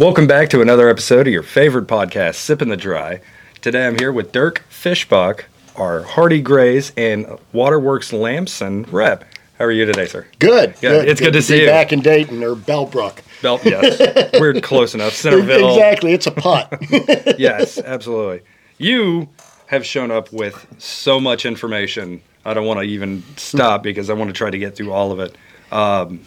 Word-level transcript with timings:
Welcome 0.00 0.26
back 0.26 0.48
to 0.48 0.62
another 0.62 0.88
episode 0.88 1.26
of 1.26 1.32
your 1.34 1.42
favorite 1.42 1.86
podcast, 1.86 2.36
Sippin' 2.36 2.70
the 2.70 2.76
Dry. 2.78 3.20
Today 3.60 3.86
I'm 3.86 3.98
here 3.98 4.10
with 4.10 4.32
Dirk 4.32 4.64
Fischbach, 4.70 5.42
our 5.76 6.04
Hardy 6.04 6.40
Greys 6.40 6.90
and 6.96 7.38
Waterworks 7.52 8.10
Lamson 8.10 8.84
rep. 8.84 9.26
How 9.58 9.66
are 9.66 9.70
you 9.70 9.84
today, 9.84 10.06
sir? 10.06 10.26
Good. 10.38 10.74
Good. 10.80 11.06
It's 11.06 11.20
good 11.20 11.34
to 11.34 11.42
see 11.42 11.56
be 11.56 11.60
you. 11.64 11.66
back 11.66 11.92
in 11.92 12.00
Dayton 12.00 12.42
or 12.42 12.56
Bellbrook. 12.56 13.18
Belt, 13.42 13.62
yes. 13.62 14.30
We're 14.40 14.58
close 14.62 14.94
enough. 14.94 15.12
Centerville. 15.12 15.74
Exactly. 15.74 16.14
It's 16.14 16.26
a 16.26 16.30
putt. 16.30 16.82
Yes, 17.38 17.76
absolutely. 17.76 18.40
You 18.78 19.28
have 19.66 19.84
shown 19.84 20.10
up 20.10 20.32
with 20.32 20.66
so 20.78 21.20
much 21.20 21.44
information. 21.44 22.22
I 22.46 22.54
don't 22.54 22.64
want 22.64 22.80
to 22.80 22.86
even 22.86 23.22
stop 23.36 23.82
because 23.82 24.08
I 24.08 24.14
want 24.14 24.28
to 24.28 24.34
try 24.34 24.48
to 24.48 24.58
get 24.58 24.76
through 24.76 24.92
all 24.92 25.12
of 25.12 25.20
it. 25.20 25.36
Um, 25.70 26.22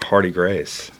Hardy 0.00 0.30
Greys. 0.30 0.92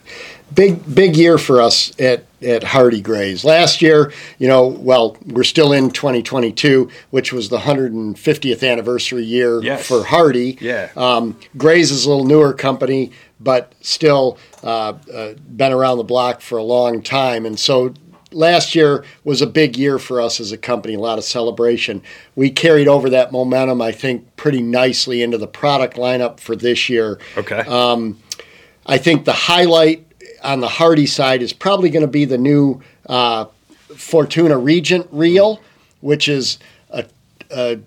Big 0.55 0.95
big 0.95 1.17
year 1.17 1.37
for 1.39 1.61
us 1.61 1.93
at 2.01 2.25
at 2.41 2.62
Hardy 2.65 3.01
Greys. 3.01 3.45
Last 3.45 3.83
year, 3.83 4.12
you 4.38 4.48
know, 4.48 4.66
well, 4.66 5.16
we're 5.27 5.45
still 5.45 5.73
in 5.73 5.91
2022, 5.91 6.88
which 7.11 7.33
was 7.33 7.48
the 7.48 7.59
150th 7.59 8.69
anniversary 8.69 9.24
year 9.24 9.61
Yes. 9.62 9.87
for 9.87 10.05
Hardy. 10.05 10.57
Yeah. 10.61 10.88
Um, 10.97 11.38
Greys 11.57 11.91
is 11.91 12.07
a 12.07 12.09
little 12.09 12.24
newer 12.24 12.52
company, 12.55 13.11
but 13.41 13.73
still 13.80 14.38
uh, 14.62 14.95
uh, 15.12 15.34
been 15.57 15.73
around 15.73 15.98
the 15.98 16.05
block 16.05 16.41
for 16.41 16.59
a 16.59 16.62
long 16.65 17.02
time, 17.02 17.45
and 17.46 17.59
so. 17.59 17.95
Last 18.30 18.74
year 18.74 19.07
was 19.24 19.41
a 19.41 19.46
big 19.46 19.79
year 19.79 19.99
for 19.99 20.21
us 20.21 20.38
as 20.38 20.52
a 20.52 20.59
company, 20.59 20.93
a 20.96 21.01
lot 21.01 21.16
of 21.16 21.24
celebration. 21.24 22.02
We 22.37 22.51
carried 22.51 22.87
over 22.87 23.09
that 23.09 23.33
momentum, 23.33 23.80
I 23.80 23.91
think, 23.91 24.37
pretty 24.37 24.60
nicely 24.60 25.23
into 25.23 25.38
the 25.38 25.46
product 25.46 25.96
lineup 25.96 26.38
for 26.38 26.55
this 26.55 26.91
year. 26.91 27.19
Okay. 27.38 27.65
I 28.85 28.99
think 28.99 29.24
the 29.24 29.33
highlight 29.33 30.05
on 30.42 30.60
the 30.60 30.69
Hardy 30.69 31.06
side 31.06 31.42
is 31.42 31.52
probably 31.52 31.91
going 31.91 32.02
to 32.02 32.09
be 32.09 32.24
the 32.24 32.38
new 32.38 32.80
uh, 33.06 33.46
Fortuna 33.96 34.59
Regent 34.59 35.09
reel, 35.10 35.60
which 36.01 36.29
is 36.29 36.59
a, 36.90 37.04
a, 37.51 37.79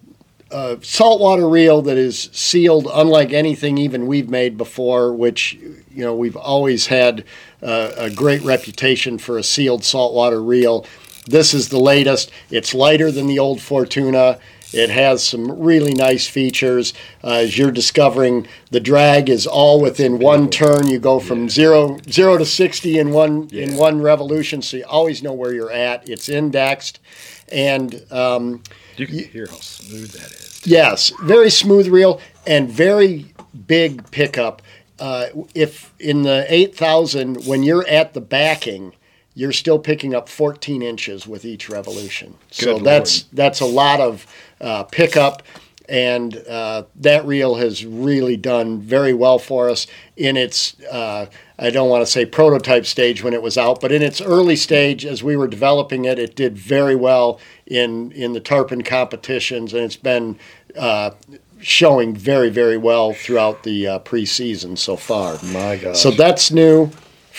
a 0.51 0.77
saltwater 0.81 1.47
reel 1.47 1.81
that 1.83 1.97
is 1.97 2.29
sealed 2.33 2.87
unlike 2.93 3.33
anything 3.33 3.77
even 3.77 4.07
we've 4.07 4.29
made 4.29 4.57
before. 4.57 5.13
Which 5.13 5.53
you 5.53 6.03
know 6.03 6.15
we've 6.15 6.37
always 6.37 6.87
had 6.87 7.23
uh, 7.61 7.91
a 7.97 8.09
great 8.09 8.41
reputation 8.41 9.17
for 9.17 9.37
a 9.37 9.43
sealed 9.43 9.83
saltwater 9.83 10.41
reel. 10.41 10.85
This 11.27 11.53
is 11.53 11.69
the 11.69 11.79
latest. 11.79 12.31
It's 12.49 12.73
lighter 12.73 13.11
than 13.11 13.27
the 13.27 13.39
old 13.39 13.61
Fortuna. 13.61 14.39
It 14.73 14.89
has 14.89 15.23
some 15.23 15.59
really 15.59 15.93
nice 15.93 16.27
features. 16.27 16.93
Uh, 17.23 17.41
as 17.43 17.57
you're 17.57 17.71
discovering, 17.71 18.47
the 18.69 18.79
drag 18.79 19.29
is 19.29 19.45
all 19.45 19.81
within 19.81 20.19
one 20.19 20.49
turn. 20.49 20.87
You 20.87 20.99
go 20.99 21.19
from 21.19 21.49
zero 21.49 21.97
zero 22.09 22.37
to 22.37 22.45
sixty 22.45 22.97
in 22.97 23.11
one 23.11 23.49
in 23.51 23.75
one 23.75 24.01
revolution, 24.01 24.61
so 24.61 24.77
you 24.77 24.85
always 24.85 25.21
know 25.21 25.33
where 25.33 25.53
you're 25.53 25.71
at. 25.71 26.07
It's 26.07 26.29
indexed, 26.29 26.99
and 27.51 28.01
um, 28.11 28.63
You 28.97 29.07
can 29.07 29.19
hear 29.19 29.47
how 29.47 29.57
smooth 29.57 30.11
that 30.11 30.31
is. 30.31 30.61
Yes, 30.65 31.11
very 31.23 31.49
smooth 31.49 31.87
reel 31.87 32.21
and 32.45 32.69
very 32.69 33.33
big 33.67 34.09
pickup. 34.11 34.61
Uh, 34.99 35.27
if 35.55 35.91
in 35.99 36.21
the 36.21 36.45
8000, 36.47 37.47
when 37.47 37.63
you're 37.63 37.87
at 37.87 38.13
the 38.13 38.21
backing, 38.21 38.93
you're 39.33 39.51
still 39.51 39.79
picking 39.79 40.13
up 40.13 40.27
14 40.27 40.81
inches 40.81 41.27
with 41.27 41.45
each 41.45 41.69
revolution. 41.69 42.35
so 42.49 42.75
Good 42.75 42.83
that's 42.83 43.23
that's 43.33 43.61
a 43.61 43.65
lot 43.65 43.99
of 43.99 44.25
uh, 44.59 44.83
pickup, 44.83 45.43
and 45.87 46.35
uh, 46.47 46.83
that 46.97 47.25
reel 47.25 47.55
has 47.55 47.85
really 47.85 48.37
done 48.37 48.79
very 48.81 49.13
well 49.13 49.39
for 49.39 49.69
us 49.69 49.87
in 50.17 50.37
its. 50.37 50.79
Uh, 50.81 51.27
I 51.57 51.69
don't 51.69 51.89
want 51.89 52.03
to 52.03 52.11
say 52.11 52.25
prototype 52.25 52.85
stage 52.85 53.23
when 53.23 53.33
it 53.33 53.41
was 53.41 53.57
out, 53.57 53.81
but 53.81 53.91
in 53.91 54.01
its 54.01 54.19
early 54.19 54.55
stage 54.55 55.05
as 55.05 55.23
we 55.23 55.37
were 55.37 55.47
developing 55.47 56.05
it, 56.05 56.17
it 56.17 56.35
did 56.35 56.57
very 56.57 56.95
well 56.95 57.39
in 57.65 58.11
in 58.11 58.33
the 58.33 58.39
tarpon 58.41 58.81
competitions, 58.83 59.73
and 59.73 59.83
it's 59.83 59.95
been 59.95 60.37
uh, 60.75 61.11
showing 61.61 62.15
very 62.15 62.49
very 62.49 62.77
well 62.77 63.13
throughout 63.13 63.63
the 63.63 63.87
uh, 63.87 63.99
preseason 63.99 64.77
so 64.77 64.97
far. 64.97 65.37
My 65.43 65.77
God. 65.77 65.95
So 65.95 66.11
that's 66.11 66.51
new 66.51 66.91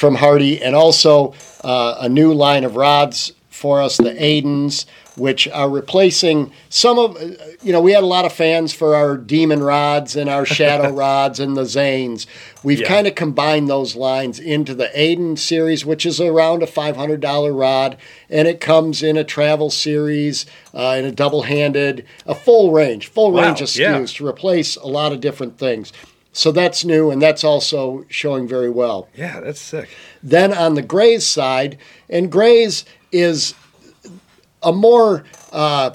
from 0.02 0.16
Hardy, 0.16 0.60
and 0.60 0.74
also 0.74 1.32
uh, 1.62 1.94
a 2.00 2.08
new 2.08 2.34
line 2.34 2.64
of 2.64 2.74
rods 2.74 3.32
for 3.50 3.80
us, 3.80 3.98
the 3.98 4.10
Aydons, 4.20 4.84
which 5.16 5.46
are 5.46 5.70
replacing 5.70 6.50
some 6.68 6.98
of. 6.98 7.16
You 7.62 7.70
know, 7.70 7.80
we 7.80 7.92
had 7.92 8.02
a 8.02 8.06
lot 8.06 8.24
of 8.24 8.32
fans 8.32 8.72
for 8.72 8.96
our 8.96 9.16
Demon 9.16 9.62
rods 9.62 10.16
and 10.16 10.28
our 10.28 10.44
Shadow 10.44 10.90
rods 11.06 11.38
and 11.38 11.56
the 11.56 11.62
Zanes. 11.62 12.26
We've 12.64 12.80
Yeah. 12.80 12.88
kind 12.88 13.06
of 13.06 13.14
combined 13.14 13.68
those 13.68 13.94
lines 13.94 14.40
into 14.40 14.74
the 14.74 14.90
Aydon 15.00 15.36
series, 15.36 15.86
which 15.86 16.04
is 16.04 16.20
around 16.20 16.64
a 16.64 16.66
$500 16.66 17.52
rod, 17.56 17.96
and 18.28 18.48
it 18.48 18.58
comes 18.58 19.04
in 19.04 19.16
a 19.16 19.22
travel 19.22 19.70
series, 19.70 20.46
uh, 20.74 20.96
in 20.98 21.04
a 21.04 21.12
double-handed, 21.12 22.04
a 22.26 22.34
full 22.34 22.72
range, 22.72 23.06
full 23.06 23.30
Wow, 23.30 23.42
range 23.42 23.60
of 23.60 23.68
SKUs 23.68 23.78
yeah. 23.78 24.04
to 24.16 24.26
replace 24.26 24.74
a 24.74 24.88
lot 24.88 25.12
of 25.12 25.20
different 25.20 25.58
things. 25.58 25.92
So 26.32 26.50
that's 26.50 26.84
new, 26.84 27.10
and 27.10 27.20
that's 27.20 27.44
also 27.44 28.06
showing 28.08 28.48
very 28.48 28.70
well. 28.70 29.08
Yeah, 29.14 29.40
that's 29.40 29.60
sick. 29.60 29.90
Then 30.22 30.52
on 30.54 30.74
the 30.74 30.82
Greys 30.82 31.26
side, 31.26 31.78
and 32.08 32.32
Greys 32.32 32.84
is 33.12 33.54
a 34.62 34.72
more 34.72 35.24
uh, 35.52 35.90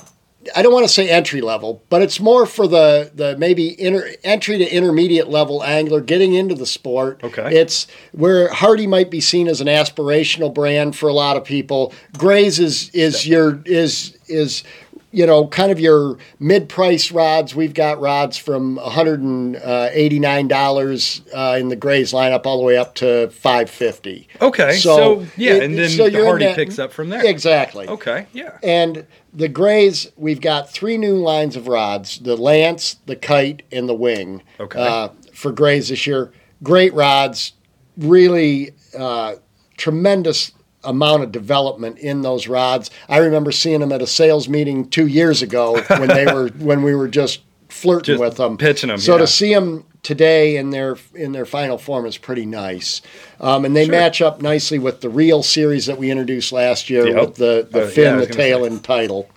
I 0.55 0.61
don't 0.61 0.73
want 0.73 0.85
to 0.85 0.93
say 0.93 1.09
entry 1.09 1.41
level, 1.41 1.83
but 1.89 2.01
it's 2.01 2.19
more 2.19 2.45
for 2.45 2.67
the 2.67 3.11
the 3.13 3.37
maybe 3.37 3.79
inter, 3.81 4.09
entry 4.23 4.57
to 4.57 4.69
intermediate 4.69 5.27
level 5.27 5.63
angler 5.63 6.01
getting 6.01 6.33
into 6.33 6.55
the 6.55 6.65
sport. 6.65 7.23
Okay. 7.23 7.57
it's 7.57 7.87
where 8.11 8.49
Hardy 8.49 8.87
might 8.87 9.09
be 9.09 9.21
seen 9.21 9.47
as 9.47 9.61
an 9.61 9.67
aspirational 9.67 10.53
brand 10.53 10.95
for 10.95 11.09
a 11.09 11.13
lot 11.13 11.37
of 11.37 11.43
people. 11.43 11.93
Greys 12.17 12.59
is 12.59 12.89
is 12.91 13.27
your 13.27 13.61
is 13.65 14.17
is 14.27 14.63
you 15.12 15.25
know 15.25 15.47
kind 15.47 15.72
of 15.72 15.79
your 15.79 16.18
mid 16.40 16.69
price 16.69 17.12
rods. 17.12 17.56
We've 17.56 17.73
got 17.73 18.00
rods 18.00 18.38
from 18.38 18.75
one 18.75 18.91
hundred 18.91 19.22
and 19.22 19.56
eighty 19.56 20.19
nine 20.19 20.47
dollars 20.47 21.22
uh, 21.34 21.57
in 21.59 21.69
the 21.69 21.75
Greys 21.75 22.12
lineup 22.12 22.45
all 22.45 22.57
the 22.57 22.63
way 22.63 22.78
up 22.78 22.95
to 22.95 23.29
five 23.29 23.69
fifty. 23.69 24.28
Okay, 24.41 24.73
so, 24.73 25.25
yeah, 25.35 25.56
and 25.56 25.78
then 25.78 25.95
the 25.97 26.23
Hardy 26.23 26.45
that- 26.45 26.56
picks 26.56 26.79
up 26.79 26.91
from 26.91 27.09
there. 27.09 27.25
Exactly. 27.25 27.88
Okay, 27.88 28.28
yeah. 28.34 28.57
And 28.63 29.06
the 29.34 29.47
Greys, 29.47 30.12
we've 30.18 30.41
got 30.41 30.69
three 30.72 30.97
new 30.97 31.18
lines 31.18 31.56
of 31.56 31.68
rods: 31.68 32.19
the 32.19 32.35
Lance, 32.35 32.97
the 33.06 33.16
Kite, 33.16 33.63
and 33.72 33.88
the 33.88 33.95
Wing. 33.95 34.44
Okay. 34.59 34.79
Uh, 34.79 35.09
for 35.34 35.51
Greys 35.51 35.89
this 35.89 36.07
year, 36.07 36.31
great 36.63 36.94
rods, 36.94 37.53
really 37.97 38.72
uh, 38.97 39.35
tremendous 39.78 40.51
amount 40.87 41.23
of 41.23 41.31
development 41.31 41.99
in 41.99 42.21
those 42.23 42.47
rods. 42.47 42.89
I 43.09 43.17
remember 43.17 43.51
seeing 43.51 43.79
them 43.81 43.91
at 43.91 44.01
a 44.01 44.07
sales 44.07 44.47
meeting 44.49 44.89
two 44.89 45.07
years 45.07 45.41
ago 45.41 45.79
when 45.87 46.07
they 46.07 46.25
were 46.25 46.49
when 46.57 46.81
we 46.83 46.95
were 46.95 47.07
just 47.07 47.41
flirting 47.69 48.13
Just 48.13 48.21
with 48.21 48.37
them, 48.37 48.57
pitching 48.57 48.87
them. 48.89 48.97
So 48.97 49.13
yeah. 49.13 49.17
to 49.19 49.27
see 49.27 49.53
them 49.53 49.83
today 50.01 50.55
in 50.57 50.69
their 50.69 50.95
in 51.13 51.33
their 51.33 51.45
final 51.45 51.77
form 51.77 52.05
is 52.05 52.17
pretty 52.17 52.45
nice, 52.45 53.01
um, 53.41 53.65
and 53.65 53.75
they 53.75 53.85
Sure. 53.85 53.91
match 53.91 54.21
up 54.21 54.41
nicely 54.41 54.79
with 54.79 55.01
the 55.01 55.09
real 55.09 55.43
series 55.43 55.85
that 55.87 55.97
we 55.97 56.09
introduced 56.09 56.51
last 56.51 56.89
year 56.89 57.07
Yep. 57.07 57.15
with 57.21 57.35
the 57.35 57.67
the 57.69 57.83
Uh, 57.83 57.87
fin, 57.87 58.17
was 58.17 58.27
the 58.27 58.33
tail, 58.33 58.61
say. 58.61 58.67
and 58.67 58.83
title. 58.83 59.29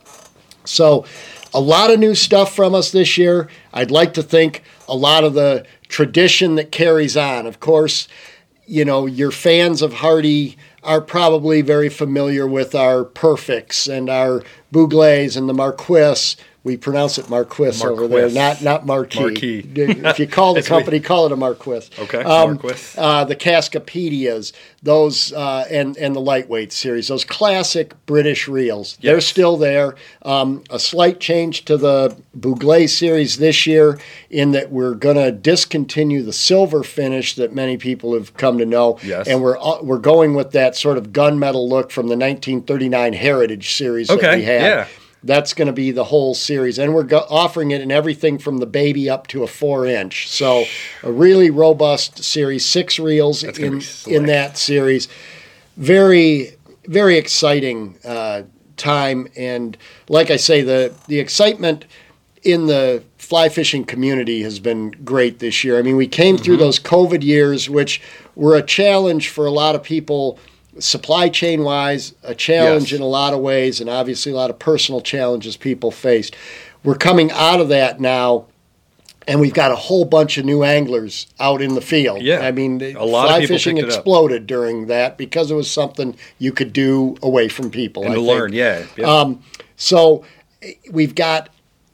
So, 0.64 1.04
a 1.52 1.60
lot 1.60 1.90
of 1.90 1.98
new 1.98 2.14
stuff 2.14 2.54
from 2.54 2.74
us 2.74 2.90
this 2.90 3.18
year. 3.18 3.48
I'd 3.74 3.90
like 3.90 4.14
to 4.14 4.22
think 4.22 4.62
a 4.88 4.94
lot 4.94 5.24
of 5.24 5.34
the 5.34 5.64
tradition 5.88 6.54
that 6.54 6.70
carries 6.70 7.16
on. 7.16 7.46
Of 7.46 7.58
course, 7.60 8.06
you 8.66 8.84
know, 8.84 9.06
your 9.06 9.32
fans 9.32 9.82
of 9.82 9.94
Hardy 9.94 10.56
are 10.82 11.00
probably 11.00 11.62
very 11.62 11.88
familiar 11.88 12.46
with 12.46 12.74
our 12.74 13.04
Perfects 13.04 13.86
and 13.86 14.08
our 14.08 14.42
Bouglés 14.72 15.36
and 15.36 15.48
the 15.48 15.54
Marquis. 15.54 16.36
We 16.62 16.76
pronounce 16.76 17.16
it 17.16 17.30
Marquis, 17.30 17.82
over 17.82 18.06
there, 18.06 18.28
not 18.30 18.60
not 18.62 18.84
Marquis. 18.84 19.20
Marquis. 19.20 19.66
if 19.74 20.18
you 20.18 20.26
call 20.26 20.52
the 20.60 20.62
company, 20.62 21.00
call 21.00 21.24
it 21.24 21.32
a 21.32 21.36
Marquis. 21.36 21.88
Okay, 21.98 22.22
Um, 22.22 22.58
Marquis. 22.62 22.94
uh, 22.98 23.24
the 23.24 23.34
Cascapedias, 23.34 24.52
those 24.82 25.32
uh, 25.32 25.66
and 25.70 25.96
and 25.96 26.14
the 26.14 26.20
lightweight 26.20 26.72
series, 26.72 27.08
those 27.08 27.24
classic 27.24 27.94
British 28.06 28.46
reels. 28.48 28.98
They're 29.00 29.20
still 29.22 29.56
there. 29.56 29.94
Um, 30.22 30.62
a 30.70 30.78
slight 30.78 31.18
change 31.20 31.64
to 31.64 31.76
the 31.78 32.16
Bouglé 32.38 32.88
series 32.90 33.38
this 33.38 33.66
year, 33.66 33.98
in 34.28 34.52
that 34.52 34.70
we're 34.70 34.94
going 34.94 35.16
to 35.16 35.32
discontinue 35.32 36.22
the 36.22 36.32
silver 36.32 36.82
finish 36.82 37.34
that 37.36 37.54
many 37.54 37.76
people 37.78 38.12
have 38.14 38.34
come 38.34 38.58
to 38.58 38.66
know, 38.66 38.98
Yes. 39.02 39.28
and 39.28 39.42
we're 39.42 39.56
uh, 39.58 39.82
we're 39.82 39.98
going 39.98 40.34
with 40.34 40.52
that 40.52 40.76
sort 40.76 40.98
of 40.98 41.08
gunmetal 41.08 41.68
look 41.68 41.90
from 41.90 42.08
the 42.08 42.16
1939 42.16 43.12
Heritage 43.14 43.74
series 43.74 44.08
that 44.08 44.18
we 44.36 44.42
had. 44.44 44.62
yeah. 44.62 44.86
That's 45.22 45.52
going 45.52 45.66
to 45.66 45.72
be 45.72 45.90
the 45.90 46.04
whole 46.04 46.34
series, 46.34 46.78
and 46.78 46.94
we're 46.94 47.02
go- 47.02 47.26
offering 47.28 47.72
it 47.72 47.82
in 47.82 47.90
everything 47.92 48.38
from 48.38 48.56
the 48.58 48.66
baby 48.66 49.10
up 49.10 49.26
to 49.28 49.42
a 49.42 49.46
four 49.46 49.84
inch. 49.86 50.30
So, 50.30 50.64
a 51.02 51.12
really 51.12 51.50
robust 51.50 52.24
series, 52.24 52.64
six 52.64 52.98
reels 52.98 53.42
in 53.44 53.82
in 54.06 54.26
that 54.26 54.56
series. 54.56 55.08
Very, 55.76 56.52
very 56.86 57.16
exciting 57.16 57.98
uh, 58.04 58.42
time, 58.76 59.28
and 59.36 59.76
like 60.08 60.30
I 60.30 60.36
say, 60.36 60.62
the 60.62 60.94
the 61.06 61.18
excitement 61.18 61.84
in 62.42 62.66
the 62.66 63.02
fly 63.18 63.48
fishing 63.50 63.84
community 63.84 64.42
has 64.42 64.58
been 64.58 64.90
great 65.04 65.38
this 65.38 65.62
year. 65.62 65.78
I 65.78 65.82
mean, 65.82 65.96
we 65.96 66.08
came 66.08 66.38
through 66.38 66.54
Mm-hmm. 66.54 66.62
those 66.64 66.80
COVID 66.80 67.22
years, 67.22 67.68
which 67.68 68.00
were 68.34 68.56
a 68.56 68.62
challenge 68.62 69.28
for 69.28 69.44
a 69.44 69.50
lot 69.50 69.74
of 69.74 69.82
people 69.82 70.38
supply 70.78 71.28
chain 71.28 71.62
wise, 71.64 72.14
a 72.22 72.34
challenge 72.34 72.92
Yes. 72.92 72.98
in 72.98 73.02
a 73.02 73.08
lot 73.08 73.32
of 73.34 73.40
ways, 73.40 73.80
and 73.80 73.90
obviously 73.90 74.32
a 74.32 74.36
lot 74.36 74.50
of 74.50 74.58
personal 74.58 75.00
challenges 75.00 75.56
people 75.56 75.90
faced. 75.90 76.36
We're 76.84 76.94
coming 76.96 77.30
out 77.32 77.60
of 77.60 77.68
that 77.68 78.00
now, 78.00 78.46
and 79.28 79.40
we've 79.40 79.52
got 79.54 79.70
a 79.70 79.76
whole 79.76 80.04
bunch 80.04 80.38
of 80.38 80.44
new 80.44 80.62
anglers 80.62 81.26
out 81.38 81.60
in 81.60 81.74
the 81.74 81.80
field. 81.80 82.22
Yeah. 82.22 82.40
I 82.40 82.52
mean, 82.52 82.80
A 82.80 83.04
lot 83.04 83.24
of 83.24 83.30
fly 83.30 83.40
people 83.40 83.56
fishing 83.56 83.76
picked 83.76 83.88
it 83.88 83.92
up. 83.92 83.98
exploded 83.98 84.46
during 84.46 84.86
that 84.86 85.18
because 85.18 85.50
it 85.50 85.54
was 85.54 85.70
something 85.70 86.16
you 86.38 86.52
could 86.52 86.72
do 86.72 87.16
away 87.22 87.48
from 87.48 87.70
people. 87.70 88.04
and 88.04 88.12
I 88.12 88.14
to 88.16 88.20
think. 88.20 88.28
learn, 88.32 88.52
yeah. 88.52 88.84
yeah. 88.96 89.06
Um, 89.06 89.42
so 89.76 90.24
eh, 90.62 90.72
we've 90.90 91.14
got 91.14 91.50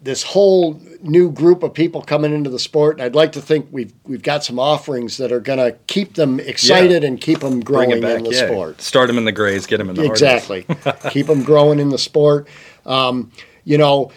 this 0.06 0.22
whole 0.22 0.80
new 1.02 1.30
group 1.30 1.64
of 1.64 1.74
people 1.74 2.00
coming 2.00 2.32
into 2.32 2.48
the 2.48 2.60
sport, 2.60 2.96
and 2.96 3.02
I'd 3.02 3.16
like 3.16 3.32
to 3.32 3.42
think 3.42 3.66
we've 3.72 3.92
we've 4.04 4.22
got 4.22 4.44
some 4.44 4.58
offerings 4.58 5.16
that 5.16 5.32
are 5.32 5.40
going 5.40 5.58
to 5.58 5.76
keep 5.88 6.14
them 6.14 6.38
excited 6.38 7.02
and 7.02 7.20
keep 7.20 7.40
them 7.40 7.60
growing 7.60 8.00
back, 8.00 8.18
in 8.18 8.24
the 8.24 8.30
yeah. 8.30 8.46
sport. 8.46 8.80
Start 8.80 9.08
them 9.08 9.18
in 9.18 9.24
the 9.24 9.32
greys, 9.32 9.66
get 9.66 9.78
them 9.78 9.90
in 9.90 9.96
the. 9.96 10.04
Exactly, 10.04 10.64
keep 11.10 11.26
them 11.26 11.42
growing 11.42 11.80
in 11.80 11.88
the 11.88 11.98
sport. 11.98 12.48
Um, 12.86 13.32
you 13.64 13.76
know, 13.76 14.12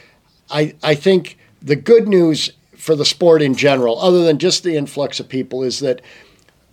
I 0.52 0.76
I 0.84 0.94
think 0.94 1.38
the 1.62 1.76
good 1.76 2.08
news 2.08 2.52
for 2.78 2.96
the 2.96 3.06
sport 3.06 3.42
in 3.42 3.56
general, 3.56 4.00
other 4.00 4.24
than 4.24 4.38
just 4.38 4.64
the 4.64 4.78
influx 4.78 5.20
of 5.20 5.28
people, 5.28 5.64
is 5.64 5.80
that. 5.80 6.02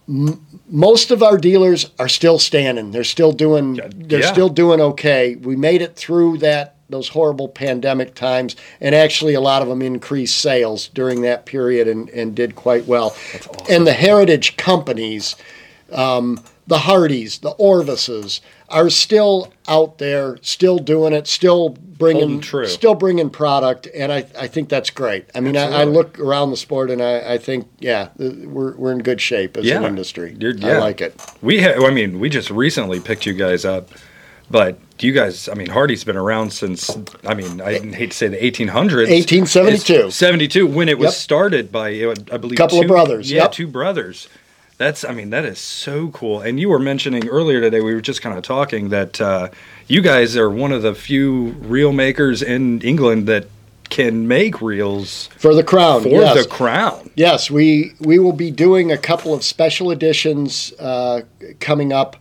m- 0.09 0.47
Most 0.69 1.11
of 1.11 1.23
our 1.23 1.39
dealers 1.39 1.91
are 1.99 2.09
still 2.09 2.39
standing. 2.39 2.91
They're 2.91 3.03
still 3.17 3.33
doing. 3.33 3.81
They're 3.95 4.21
yeah. 4.21 4.33
still 4.33 4.51
doing 4.51 4.81
okay. 4.81 5.37
We 5.37 5.57
made 5.57 5.81
it 5.81 5.97
through 5.97 6.39
that 6.39 6.76
those 6.89 7.09
horrible 7.09 7.49
pandemic 7.49 8.15
times, 8.15 8.55
and 8.81 8.95
actually 8.95 9.35
a 9.35 9.41
lot 9.41 9.63
of 9.63 9.69
them 9.69 9.83
increased 9.83 10.39
sales 10.41 10.89
during 10.89 11.23
that 11.23 11.45
period 11.47 11.89
and, 11.89 12.09
and 12.11 12.35
did 12.35 12.55
quite 12.55 12.87
well. 12.87 13.17
And 13.69 13.87
the 13.87 13.93
heritage 13.93 14.57
companies, 14.57 15.37
um, 15.93 16.43
the 16.69 16.79
Hardys, 16.79 17.39
the 17.39 17.55
Orvises, 17.55 18.41
are 18.69 18.91
still 18.91 19.53
out 19.69 19.99
there, 19.99 20.39
still 20.43 20.79
doing 20.79 21.13
it, 21.13 21.27
still 21.29 21.71
bringing 21.71 22.41
still 22.69 22.95
bringing 22.95 23.31
product, 23.31 23.87
and 23.95 24.13
I, 24.13 24.27
I 24.39 24.49
think 24.49 24.69
that's 24.69 24.91
great. 24.91 25.25
I 25.35 25.41
mean, 25.41 25.57
I, 25.57 25.63
I 25.83 25.85
look 25.85 26.19
around 26.19 26.51
the 26.51 26.57
sport 26.57 26.91
and 26.91 27.01
I, 27.01 27.35
I 27.35 27.39
think, 27.39 27.69
yeah, 27.79 28.09
we're, 28.19 28.77
we're 28.77 28.93
in 28.93 28.99
good 28.99 29.21
shape 29.21 29.57
as 29.57 29.65
an 29.79 29.85
industry. 29.87 30.37
You're- 30.39 30.59
I 30.65 30.79
like 30.79 31.01
it. 31.01 31.15
We 31.43 31.63
ha- 31.63 31.87
I 31.87 31.91
mean, 31.91 32.19
we 32.19 32.29
just 32.29 32.51
recently 32.51 32.99
picked 33.01 33.25
you 33.27 33.33
guys 33.33 33.65
up, 33.65 33.91
but 34.51 34.79
you 35.03 35.13
guys, 35.13 35.49
I 35.49 35.55
mean, 35.55 35.69
Hardy's 35.69 36.05
been 36.05 36.17
around 36.17 36.53
since, 36.53 36.97
I 37.27 37.35
mean, 37.35 37.61
I 37.61 37.79
hate 37.79 38.13
to 38.13 38.17
say 38.17 38.29
the 38.29 38.37
1800s. 38.43 39.09
1872. 39.11 40.07
It's 40.07 40.17
72, 40.17 40.67
when 40.67 40.89
it 40.89 40.99
was 40.99 41.07
Yep. 41.09 41.15
started 41.15 41.73
by, 41.73 42.01
uh, 42.03 42.15
I 42.33 42.37
believe, 42.37 42.55
a 42.55 42.57
Couple 42.57 42.79
of 42.79 42.83
two- 42.85 42.89
brothers, 42.89 43.31
Yeah, 43.31 43.43
yep. 43.43 43.53
two 43.53 43.67
brothers. 43.67 44.29
That's, 44.79 45.05
I 45.05 45.13
mean, 45.13 45.31
that 45.31 45.45
is 45.47 45.59
so 45.59 46.09
cool. 46.09 46.41
And 46.43 46.61
you 46.61 46.69
were 46.69 46.79
mentioning 46.79 47.27
earlier 47.29 47.61
today, 47.63 47.81
we 47.81 47.95
were 47.95 48.01
just 48.03 48.21
kind 48.21 48.37
of 48.37 48.43
talking 48.45 48.91
that 48.91 49.21
uh, 49.21 49.49
you 49.89 50.03
guys 50.03 50.37
are 50.37 50.51
one 50.51 50.71
of 50.73 50.83
the 50.83 50.95
few 50.95 51.55
reel 51.61 51.93
makers 51.93 52.43
in 52.43 52.81
England 52.83 53.27
that 53.27 53.47
can 53.89 54.27
make 54.29 54.61
reels 54.61 55.31
For 55.39 55.55
the 55.55 55.63
crown, 55.63 56.03
for 56.03 56.09
yes. 56.09 56.43
the 56.43 56.49
crown. 56.49 57.09
Yes, 57.15 57.51
we 57.51 57.93
we 58.01 58.19
will 58.19 58.33
be 58.33 58.51
doing 58.51 58.91
a 58.93 58.99
couple 58.99 59.33
of 59.33 59.45
special 59.45 59.91
editions 59.93 60.73
uh, 60.81 61.21
coming 61.61 61.93
up, 61.93 62.17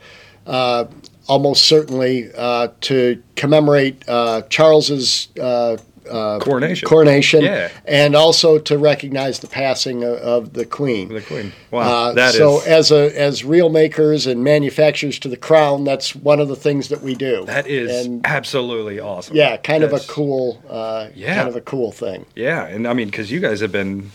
uh, 0.45 0.85
almost 1.27 1.63
certainly 1.63 2.29
uh, 2.37 2.69
to 2.81 3.21
commemorate 3.35 4.03
uh, 4.07 4.41
Charles's 4.49 5.27
uh, 5.39 5.77
uh, 6.09 6.37
Coronation. 6.39 6.87
coronation, 6.87 7.41
Yeah. 7.43 7.69
and 7.85 8.15
also 8.15 8.59
to 8.59 8.77
recognize 8.77 9.39
the 9.39 9.47
passing 9.47 10.03
of, 10.03 10.13
of 10.19 10.53
the 10.53 10.63
Queen. 10.63 11.09
The 11.11 11.21
Queen. 11.21 11.51
Wow. 11.71 11.81
Uh, 12.09 12.13
that 12.13 12.29
is. 12.29 12.37
so, 12.37 12.59
as 12.61 12.91
a 12.91 13.09
as 13.19 13.43
reel 13.43 13.69
makers 13.69 14.27
and 14.27 14.43
manufacturers 14.43 15.17
to 15.19 15.29
the 15.29 15.35
crown, 15.37 15.83
that's 15.83 16.15
one 16.15 16.39
of 16.39 16.47
the 16.47 16.55
things 16.55 16.89
that 16.89 17.01
we 17.01 17.15
do. 17.15 17.43
that 17.45 17.65
is 17.65 18.05
and 18.05 18.23
absolutely 18.23 18.99
awesome. 18.99 19.35
yeah, 19.35 19.57
kind 19.57 19.83
of 19.83 19.93
a 19.93 19.99
cool, 20.01 20.61
uh, 20.69 21.07
Yeah. 21.15 21.37
kind 21.37 21.49
of 21.49 21.55
a 21.55 21.61
cool 21.61 21.91
thing. 21.91 22.27
Yeah, 22.35 22.67
and 22.67 22.87
I 22.87 22.93
mean, 22.93 23.07
because 23.07 23.31
you 23.31 23.39
guys 23.39 23.59
have 23.61 23.71
been 23.71 24.11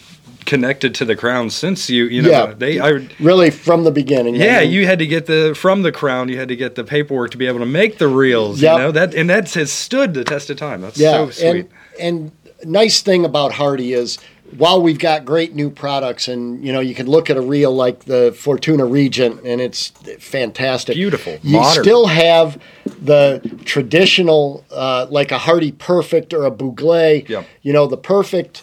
connected 0.50 0.94
to 0.96 1.04
the 1.04 1.14
crown 1.16 1.48
since 1.48 1.88
you, 1.88 2.04
you 2.06 2.20
know, 2.22 2.28
Yeah. 2.30 2.54
they, 2.56 2.80
I, 2.80 3.06
Really, 3.20 3.50
from 3.50 3.84
the 3.84 3.90
beginning. 3.92 4.34
I 4.34 4.44
yeah, 4.44 4.60
mean, 4.60 4.72
you 4.72 4.84
had 4.84 4.98
to 4.98 5.06
get 5.06 5.26
the 5.26 5.54
from 5.56 5.82
the 5.82 5.92
crown, 5.92 6.28
you 6.28 6.36
had 6.38 6.48
to 6.48 6.56
get 6.56 6.74
the 6.74 6.82
paperwork 6.84 7.30
to 7.30 7.36
be 7.38 7.46
able 7.46 7.60
to 7.60 7.66
make 7.66 7.98
the 7.98 8.08
reels. 8.08 8.60
Yep. 8.60 8.72
You 8.72 8.78
know 8.82 8.90
that, 8.92 9.14
and 9.14 9.30
that 9.30 9.54
has 9.54 9.70
stood 9.72 10.12
the 10.14 10.24
test 10.24 10.50
of 10.50 10.56
time. 10.56 10.80
That's 10.82 10.98
Yeah, 10.98 11.12
so 11.26 11.30
sweet. 11.30 11.68
and 12.00 12.32
and 12.64 12.70
nice 12.82 13.00
thing 13.00 13.24
about 13.24 13.52
Hardy 13.52 13.92
is 13.92 14.18
while 14.58 14.82
we've 14.82 14.98
got 14.98 15.24
great 15.24 15.54
new 15.54 15.70
products, 15.70 16.26
and 16.26 16.64
you 16.66 16.72
know 16.72 16.80
you 16.80 16.94
can 16.96 17.06
look 17.06 17.30
at 17.30 17.36
a 17.36 17.40
reel 17.40 17.72
like 17.72 18.06
the 18.06 18.34
Fortuna 18.36 18.84
Regent, 18.84 19.40
and 19.44 19.60
it's 19.60 19.92
fantastic, 20.18 20.96
Beautiful, 20.96 21.38
You 21.44 21.58
modern. 21.60 21.84
still 21.84 22.06
have 22.08 22.58
the 23.00 23.40
traditional, 23.64 24.64
uh, 24.72 25.06
like 25.10 25.30
a 25.30 25.38
Hardy 25.38 25.70
Perfect 25.72 26.34
or 26.34 26.44
a 26.44 26.50
Bougle. 26.50 27.22
Yep. 27.28 27.46
You 27.62 27.72
know 27.72 27.86
the 27.86 27.96
Perfect, 27.96 28.62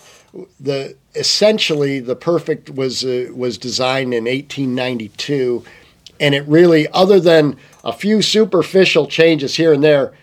the 0.59 0.95
essentially 1.15 2.00
the 2.00 2.15
Perfect 2.15 2.69
was 2.69 3.03
uh, 3.03 3.29
was 3.33 3.57
designed 3.57 4.13
in 4.13 4.25
1892, 4.25 5.63
and 6.19 6.35
it 6.35 6.47
really, 6.47 6.88
other 6.89 7.19
than 7.19 7.57
a 7.83 7.94
few 7.94 8.21
superficial 8.21 9.07
changes 9.07 9.56
here 9.56 9.74
and 9.74 9.83
there. 9.83 10.13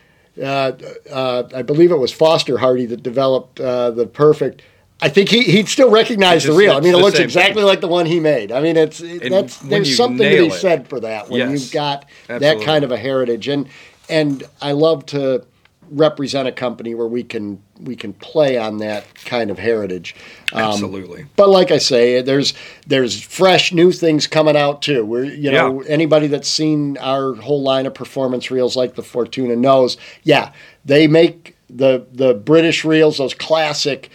Uh, 0.42 0.72
uh, 1.12 1.48
I 1.54 1.62
believe 1.62 1.92
it 1.92 1.96
was 1.98 2.10
Forster 2.12 2.58
Hardy 2.58 2.86
that 2.86 3.04
developed 3.04 3.60
uh, 3.60 3.92
the 3.92 4.04
perfect. 4.04 4.62
I 5.00 5.08
think 5.08 5.28
he, 5.28 5.42
he'd 5.44 5.68
still 5.68 5.90
recognize 5.90 6.44
the 6.44 6.52
real. 6.52 6.72
I 6.76 6.80
mean, 6.80 6.94
it 6.94 6.98
looks 6.98 7.18
exactly 7.20 7.60
thing. 7.60 7.66
like 7.66 7.80
the 7.80 7.88
one 7.88 8.06
he 8.06 8.18
made. 8.18 8.50
I 8.50 8.60
mean, 8.60 8.76
it's 8.76 8.98
that's 8.98 9.58
there's 9.58 9.96
something 9.96 10.28
to 10.28 10.48
be 10.48 10.50
said 10.50 10.88
for 10.88 10.98
that 11.00 11.28
when 11.28 11.38
Yes. 11.38 11.50
you've 11.52 11.72
got 11.72 12.06
Absolutely. 12.28 12.58
that 12.58 12.64
kind 12.64 12.84
of 12.84 12.90
a 12.90 12.96
heritage. 12.96 13.46
And 13.48 13.68
and 14.08 14.42
I 14.60 14.72
love 14.72 15.06
to 15.06 15.44
represent 15.90 16.48
a 16.48 16.52
company 16.52 16.94
where 16.94 17.06
we 17.06 17.22
can 17.22 17.60
we 17.80 17.96
can 17.96 18.12
play 18.14 18.56
on 18.56 18.78
that 18.78 19.04
kind 19.24 19.50
of 19.50 19.58
heritage. 19.58 20.14
Um, 20.52 20.62
Absolutely. 20.62 21.26
But 21.36 21.48
like 21.48 21.70
I 21.70 21.78
say, 21.78 22.22
there's 22.22 22.54
there's 22.86 23.20
fresh 23.22 23.72
new 23.72 23.92
things 23.92 24.26
coming 24.26 24.56
out 24.56 24.82
too. 24.82 25.04
We're 25.04 25.24
you 25.24 25.50
know 25.50 25.80
anybody 25.82 26.26
that's 26.26 26.48
seen 26.48 26.96
our 26.98 27.34
whole 27.34 27.62
line 27.62 27.86
of 27.86 27.94
performance 27.94 28.50
reels 28.50 28.76
like 28.76 28.94
the 28.94 29.02
Fortuna 29.02 29.56
knows, 29.56 29.96
yeah, 30.22 30.52
they 30.84 31.06
make 31.06 31.56
the 31.70 32.06
the 32.12 32.34
British 32.34 32.84
reels, 32.84 33.18
those 33.18 33.34
classic 33.34 34.10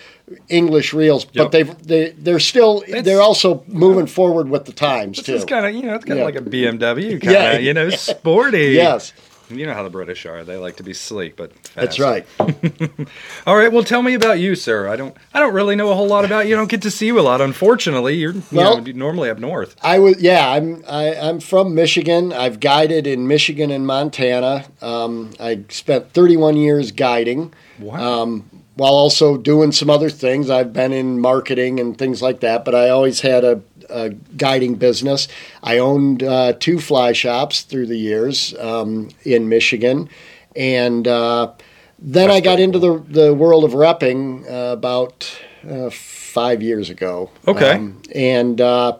English 0.47 0.93
reels, 0.93 1.25
Yep. 1.25 1.33
but 1.33 1.51
they've 1.51 1.87
they 1.87 2.09
they're 2.11 2.39
still 2.39 2.83
It's- 2.87 3.03
they're 3.03 3.21
also 3.21 3.63
moving 3.67 4.05
forward 4.05 4.47
with 4.49 4.65
the 4.65 4.71
times 4.71 5.21
too. 5.23 5.33
is 5.33 5.43
kind 5.43 5.65
of 5.65 5.73
you 5.73 5.81
know 5.89 5.95
it's 5.95 6.05
kind 6.05 6.19
Yeah. 6.19 6.27
of 6.27 6.35
like 6.35 6.41
a 6.41 6.45
BMW 6.47 7.19
kind 7.19 7.35
of 7.35 7.53
Yeah. 7.53 7.57
you 7.57 7.73
know 7.73 7.89
sporty. 7.89 8.73
yes, 8.75 9.11
You 9.49 9.65
know 9.65 9.73
how 9.73 9.83
the 9.83 9.89
British 9.89 10.25
are; 10.25 10.43
they 10.43 10.57
like 10.57 10.75
to 10.77 10.83
be 10.83 10.93
sleek, 10.93 11.35
but 11.35 11.51
fast. 11.53 11.75
that's 11.75 11.99
right. 11.99 12.25
All 13.47 13.55
right, 13.55 13.71
well, 13.71 13.83
tell 13.83 14.01
me 14.01 14.13
about 14.13 14.39
you, 14.39 14.55
sir. 14.55 14.87
I 14.87 14.95
don't, 14.95 15.15
I 15.33 15.39
don't 15.39 15.53
really 15.53 15.75
know 15.75 15.91
a 15.91 15.95
whole 15.95 16.07
lot 16.07 16.25
about 16.25 16.47
you. 16.47 16.55
I 16.55 16.57
don't 16.57 16.69
get 16.69 16.81
to 16.83 16.91
see 16.91 17.07
you 17.07 17.19
a 17.19 17.21
lot, 17.21 17.41
unfortunately. 17.41 18.15
You're, 18.15 18.33
you 18.33 18.43
Well- 18.51 18.81
know, 18.81 18.91
normally 18.93 19.29
up 19.29 19.39
north. 19.39 19.75
I 19.81 19.99
was 19.99 20.21
yeah. 20.21 20.49
I'm 20.49 20.83
I, 20.87 21.15
I'm 21.15 21.39
from 21.39 21.73
Michigan. 21.75 22.31
I've 22.33 22.59
guided 22.59 23.07
in 23.07 23.27
Michigan 23.27 23.71
and 23.71 23.85
Montana. 23.87 24.65
Um, 24.81 25.31
I 25.39 25.63
spent 25.69 26.13
31 26.13 26.57
years 26.57 26.91
guiding. 26.91 27.53
Wow. 27.79 28.21
Um, 28.23 28.49
while 28.75 28.93
also 28.93 29.35
doing 29.35 29.73
some 29.73 29.89
other 29.89 30.09
things. 30.09 30.49
I've 30.49 30.71
been 30.71 30.93
in 30.93 31.19
marketing 31.19 31.81
and 31.81 31.97
things 31.97 32.21
like 32.21 32.39
that, 32.39 32.63
but 32.63 32.73
I 32.73 32.87
always 32.87 33.19
had 33.19 33.43
a, 33.43 33.61
a 33.89 34.09
guiding 34.37 34.75
business. 34.75 35.27
I 35.63 35.77
owned 35.77 36.23
uh, 36.23 36.53
two 36.59 36.79
fly 36.79 37.13
shops 37.13 37.61
through 37.61 37.87
the 37.87 37.97
years 37.97 38.53
um, 38.59 39.09
in 39.23 39.49
Michigan, 39.49 40.09
and 40.55 41.07
uh, 41.07 41.51
then 41.97 42.27
That's 42.27 42.37
I 42.37 42.41
got 42.41 42.49
pretty 42.51 42.63
into 42.63 42.79
the 42.79 43.03
the 43.07 43.33
world 43.33 43.63
of 43.63 43.71
repping 43.71 44.49
uh, 44.49 44.73
about 44.73 45.29
uh, 45.69 45.89
five 45.89 46.61
years 46.63 46.89
ago. 46.89 47.29
Okay. 47.47 47.73
Um, 47.73 48.01
and 48.13 48.61
uh, 48.61 48.97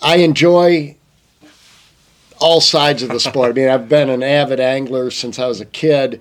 I 0.00 0.16
enjoy 0.16 0.96
all 2.40 2.60
sides 2.60 3.02
of 3.02 3.08
the 3.10 3.20
sport. 3.20 3.50
I 3.50 3.52
mean, 3.52 3.68
I've 3.68 3.88
been 3.88 4.10
an 4.10 4.22
avid 4.22 4.60
angler 4.60 5.10
since 5.10 5.38
I 5.38 5.46
was 5.46 5.60
a 5.60 5.64
kid, 5.66 6.20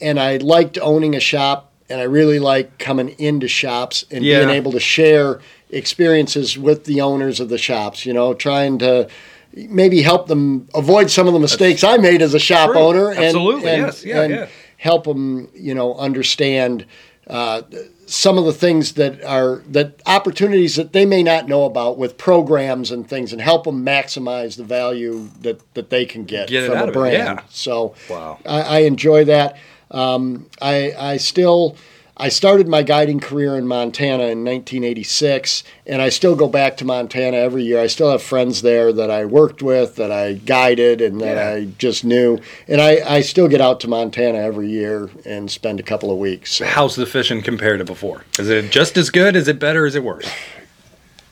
and 0.00 0.18
I 0.18 0.38
liked 0.38 0.78
owning 0.80 1.14
a 1.14 1.20
shop, 1.20 1.72
and 1.88 2.00
I 2.00 2.04
really 2.04 2.38
like 2.38 2.78
coming 2.78 3.10
into 3.18 3.46
shops 3.48 4.04
and 4.10 4.24
Yeah. 4.24 4.38
being 4.44 4.50
able 4.50 4.72
to 4.72 4.80
share 4.80 5.40
experiences 5.70 6.58
with 6.58 6.84
the 6.84 7.00
owners 7.00 7.40
of 7.40 7.48
the 7.48 7.58
shops. 7.58 8.04
You 8.06 8.12
know, 8.12 8.34
trying 8.34 8.78
to 8.78 9.08
maybe 9.54 10.02
help 10.02 10.26
them 10.26 10.68
avoid 10.74 11.10
some 11.10 11.26
of 11.26 11.32
the 11.32 11.40
mistakes 11.40 11.84
I 11.84 11.96
made 11.96 12.22
as 12.22 12.34
a 12.34 12.38
shop 12.40 12.70
True. 12.70 12.80
owner, 12.80 13.10
and, 13.10 13.24
Absolutely. 13.24 13.70
and, 13.70 13.82
Yes. 13.82 14.04
Yeah, 14.04 14.22
and 14.22 14.34
yeah. 14.34 14.46
help 14.78 15.04
them, 15.04 15.48
you 15.54 15.74
know, 15.74 15.94
understand. 15.94 16.86
Uh, 17.26 17.62
some 18.06 18.36
of 18.36 18.44
the 18.44 18.52
things 18.52 18.92
that 18.94 19.24
are 19.24 19.62
that 19.68 20.02
opportunities 20.04 20.76
that 20.76 20.92
they 20.92 21.06
may 21.06 21.22
not 21.22 21.48
know 21.48 21.64
about 21.64 21.96
with 21.96 22.18
programs 22.18 22.90
and 22.90 23.08
things 23.08 23.32
and 23.32 23.40
help 23.40 23.64
them 23.64 23.82
maximize 23.82 24.58
the 24.58 24.62
value 24.64 25.30
that, 25.40 25.58
that 25.72 25.88
they 25.88 26.04
can 26.04 26.24
get, 26.24 26.48
Get 26.50 26.70
from 26.70 26.86
a 26.86 26.92
brand. 26.92 27.14
yeah. 27.14 27.40
So 27.48 27.94
Wow. 28.10 28.40
I, 28.44 28.60
I 28.60 28.78
enjoy 28.80 29.24
that. 29.24 29.56
Um, 29.90 30.50
I, 30.60 30.92
I 30.98 31.16
still 31.16 31.76
I 32.16 32.28
started 32.28 32.68
my 32.68 32.84
guiding 32.84 33.18
career 33.18 33.56
in 33.56 33.66
Montana 33.66 34.24
in 34.24 34.44
1986, 34.44 35.64
and 35.84 36.00
I 36.00 36.10
still 36.10 36.36
go 36.36 36.46
back 36.46 36.76
to 36.76 36.84
Montana 36.84 37.38
every 37.38 37.64
year. 37.64 37.80
I 37.80 37.88
still 37.88 38.10
have 38.12 38.22
friends 38.22 38.62
there 38.62 38.92
that 38.92 39.10
I 39.10 39.24
worked 39.24 39.62
with, 39.62 39.96
that 39.96 40.12
I 40.12 40.34
guided, 40.34 41.00
and 41.00 41.20
that 41.20 41.36
Yeah. 41.36 41.50
I 41.50 41.64
just 41.76 42.04
knew. 42.04 42.38
And 42.68 42.80
I, 42.80 42.98
I 43.04 43.20
still 43.20 43.48
get 43.48 43.60
out 43.60 43.80
to 43.80 43.88
Montana 43.88 44.38
every 44.38 44.70
year 44.70 45.10
and 45.24 45.50
spend 45.50 45.80
a 45.80 45.82
couple 45.82 46.12
of 46.12 46.18
weeks. 46.18 46.52
So 46.52 46.64
How's 46.64 46.94
the 46.94 47.06
fishing 47.06 47.42
compared 47.42 47.80
to 47.80 47.84
before? 47.84 48.24
Is 48.38 48.48
it 48.48 48.70
just 48.70 48.96
as 48.96 49.10
good? 49.10 49.34
Is 49.34 49.48
it 49.48 49.58
better? 49.58 49.84
Is 49.84 49.96
it 49.96 50.04
worse? 50.04 50.30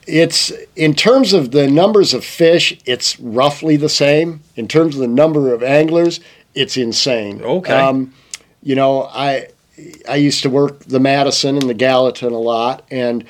it's 0.07 0.53
in 0.75 0.95
terms 0.95 1.33
of 1.33 1.53
the 1.53 1.69
numbers 1.69 2.13
of 2.13 2.25
fish, 2.25 2.77
it's 2.85 3.19
roughly 3.21 3.77
the 3.77 3.89
same. 3.89 4.41
In 4.57 4.67
terms 4.67 4.97
of 4.97 5.01
the 5.01 5.07
number 5.07 5.55
of 5.55 5.63
anglers, 5.63 6.19
it's 6.55 6.77
insane. 6.77 7.41
Okay. 7.41 7.73
Um, 7.73 8.13
you 8.65 8.75
know, 8.75 9.05
I 9.05 9.49
I 10.09 10.17
used 10.17 10.43
to 10.43 10.51
work 10.51 10.81
the 10.81 11.01
Madison 11.01 11.57
and 11.57 11.69
the 11.69 11.75
Gallatin 11.75 12.33
a 12.33 12.39
lot, 12.39 12.85
and 12.91 13.25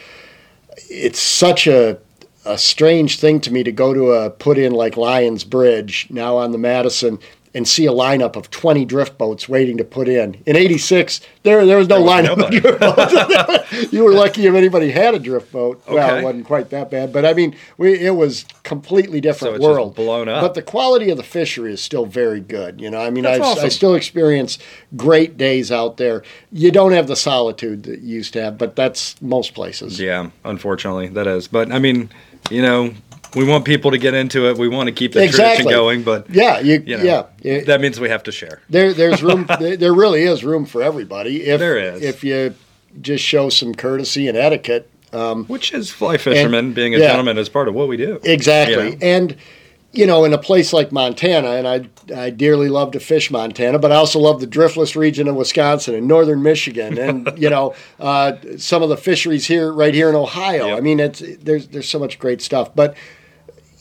it's 0.88 1.20
such 1.20 1.66
a 1.66 1.98
a 2.44 2.58
strange 2.58 3.20
thing 3.20 3.40
to 3.40 3.52
me 3.52 3.62
to 3.62 3.70
go 3.70 3.94
to 3.94 4.10
a 4.10 4.30
put 4.30 4.58
in 4.58 4.72
like 4.72 4.96
Lyons 4.96 5.44
Bridge 5.44 6.08
now 6.10 6.36
on 6.38 6.50
the 6.50 6.58
Madison 6.58 7.20
and 7.54 7.68
see 7.68 7.86
a 7.86 7.92
lineup 7.92 8.36
of 8.36 8.50
20 8.50 8.84
drift 8.84 9.18
boats 9.18 9.48
waiting 9.48 9.76
to 9.76 9.84
put 9.84 10.08
in. 10.08 10.42
In 10.46 10.56
86, 10.56 11.20
there 11.42 11.64
there 11.66 11.76
was 11.76 11.88
no 11.88 12.00
was 12.00 12.10
lineup 12.10 12.38
nobody. 12.38 12.56
of 12.56 12.62
drift 12.62 12.80
boats. 12.80 13.92
you 13.92 14.04
were 14.04 14.12
lucky 14.12 14.46
if 14.46 14.54
anybody 14.54 14.90
had 14.90 15.14
a 15.14 15.18
drift 15.18 15.52
boat. 15.52 15.82
Well, 15.86 16.16
it 16.16 16.22
wasn't 16.22 16.46
quite 16.46 16.70
that 16.70 16.90
bad, 16.90 17.12
but 17.12 17.24
I 17.24 17.34
mean, 17.34 17.54
we, 17.76 17.98
it 17.98 18.16
was 18.16 18.44
completely 18.62 19.20
different 19.20 19.56
it's 19.56 19.64
just 19.64 19.74
world. 19.74 19.94
blown 19.94 20.28
up. 20.28 20.42
But 20.42 20.54
the 20.54 20.62
quality 20.62 21.10
of 21.10 21.16
the 21.16 21.22
fishery 21.22 21.72
is 21.72 21.82
still 21.82 22.06
very 22.06 22.40
good. 22.40 22.80
You 22.80 22.90
know, 22.90 23.00
I 23.00 23.10
mean, 23.10 23.26
I, 23.26 23.38
awesome. 23.38 23.64
I 23.64 23.68
still 23.68 23.94
experience 23.94 24.58
great 24.96 25.36
days 25.36 25.70
out 25.70 25.96
there. 25.98 26.22
You 26.52 26.70
don't 26.70 26.92
have 26.92 27.06
the 27.06 27.16
solitude 27.16 27.82
that 27.84 28.00
you 28.00 28.16
used 28.16 28.32
to 28.34 28.42
have, 28.42 28.58
but 28.58 28.76
that's 28.76 29.20
most 29.20 29.54
places. 29.54 30.00
Yeah, 30.00 30.30
unfortunately, 30.44 31.08
that 31.08 31.26
is. 31.26 31.48
But 31.48 31.72
I 31.72 31.78
mean, 31.78 32.10
you 32.50 32.62
know, 32.62 32.94
we 33.34 33.44
want 33.44 33.64
people 33.64 33.90
to 33.90 33.98
get 33.98 34.14
into 34.14 34.48
it. 34.48 34.58
We 34.58 34.68
want 34.68 34.88
to 34.88 34.92
keep 34.92 35.12
the 35.12 35.28
tradition 35.28 35.66
going, 35.66 36.02
but 36.02 36.28
Yeah, 36.30 36.60
you, 36.60 36.82
you 36.86 36.98
know, 36.98 37.28
yeah. 37.42 37.60
That 37.64 37.80
means 37.80 37.98
we 38.00 38.08
have 38.08 38.22
to 38.24 38.32
share. 38.32 38.60
there, 38.68 38.92
there's 38.92 39.22
room. 39.28 39.46
there 39.58 39.76
there 39.76 39.94
really 39.94 40.22
is 40.22 40.44
room 40.44 40.66
for 40.66 40.82
everybody. 40.82 41.44
If, 41.44 41.60
There 41.60 41.78
is. 41.78 42.02
If 42.02 42.24
you 42.24 42.54
just 43.00 43.24
show 43.24 43.48
some 43.48 43.74
courtesy 43.74 44.28
and 44.28 44.36
etiquette. 44.36 44.88
Um, 45.12 45.44
Which 45.44 45.72
is 45.74 45.90
fly 45.90 46.16
fisherman, 46.16 46.72
being 46.72 46.94
a 46.94 46.98
yeah. 46.98 47.08
gentleman 47.08 47.36
is 47.36 47.48
part 47.48 47.68
of 47.68 47.74
what 47.74 47.86
we 47.88 47.98
do. 47.98 48.18
Exactly. 48.24 48.90
You 48.90 48.90
know? 48.92 48.96
And 49.02 49.36
you 49.92 50.06
know, 50.06 50.24
in 50.24 50.32
a 50.32 50.38
place 50.38 50.72
like 50.72 50.90
Montana, 50.90 51.50
and 51.50 51.68
I 51.68 51.88
I 52.16 52.30
dearly 52.30 52.68
love 52.68 52.92
to 52.92 53.00
fish 53.00 53.30
Montana, 53.30 53.78
but 53.78 53.92
I 53.92 53.96
also 53.96 54.18
love 54.18 54.40
the 54.40 54.46
driftless 54.46 54.96
region 54.96 55.28
of 55.28 55.36
Wisconsin 55.36 55.94
and 55.94 56.08
northern 56.08 56.42
Michigan, 56.42 56.96
and 56.98 57.30
you 57.38 57.50
know, 57.50 57.74
uh, 58.00 58.36
some 58.56 58.82
of 58.82 58.88
the 58.88 58.96
fisheries 58.96 59.46
here, 59.46 59.70
right 59.70 59.92
here 59.92 60.08
in 60.08 60.14
Ohio. 60.14 60.68
Yep. 60.68 60.78
I 60.78 60.80
mean, 60.80 61.00
it's 61.00 61.22
there's 61.40 61.68
there's 61.68 61.88
so 61.88 61.98
much 61.98 62.18
great 62.18 62.42
stuff, 62.42 62.74
but. 62.74 62.96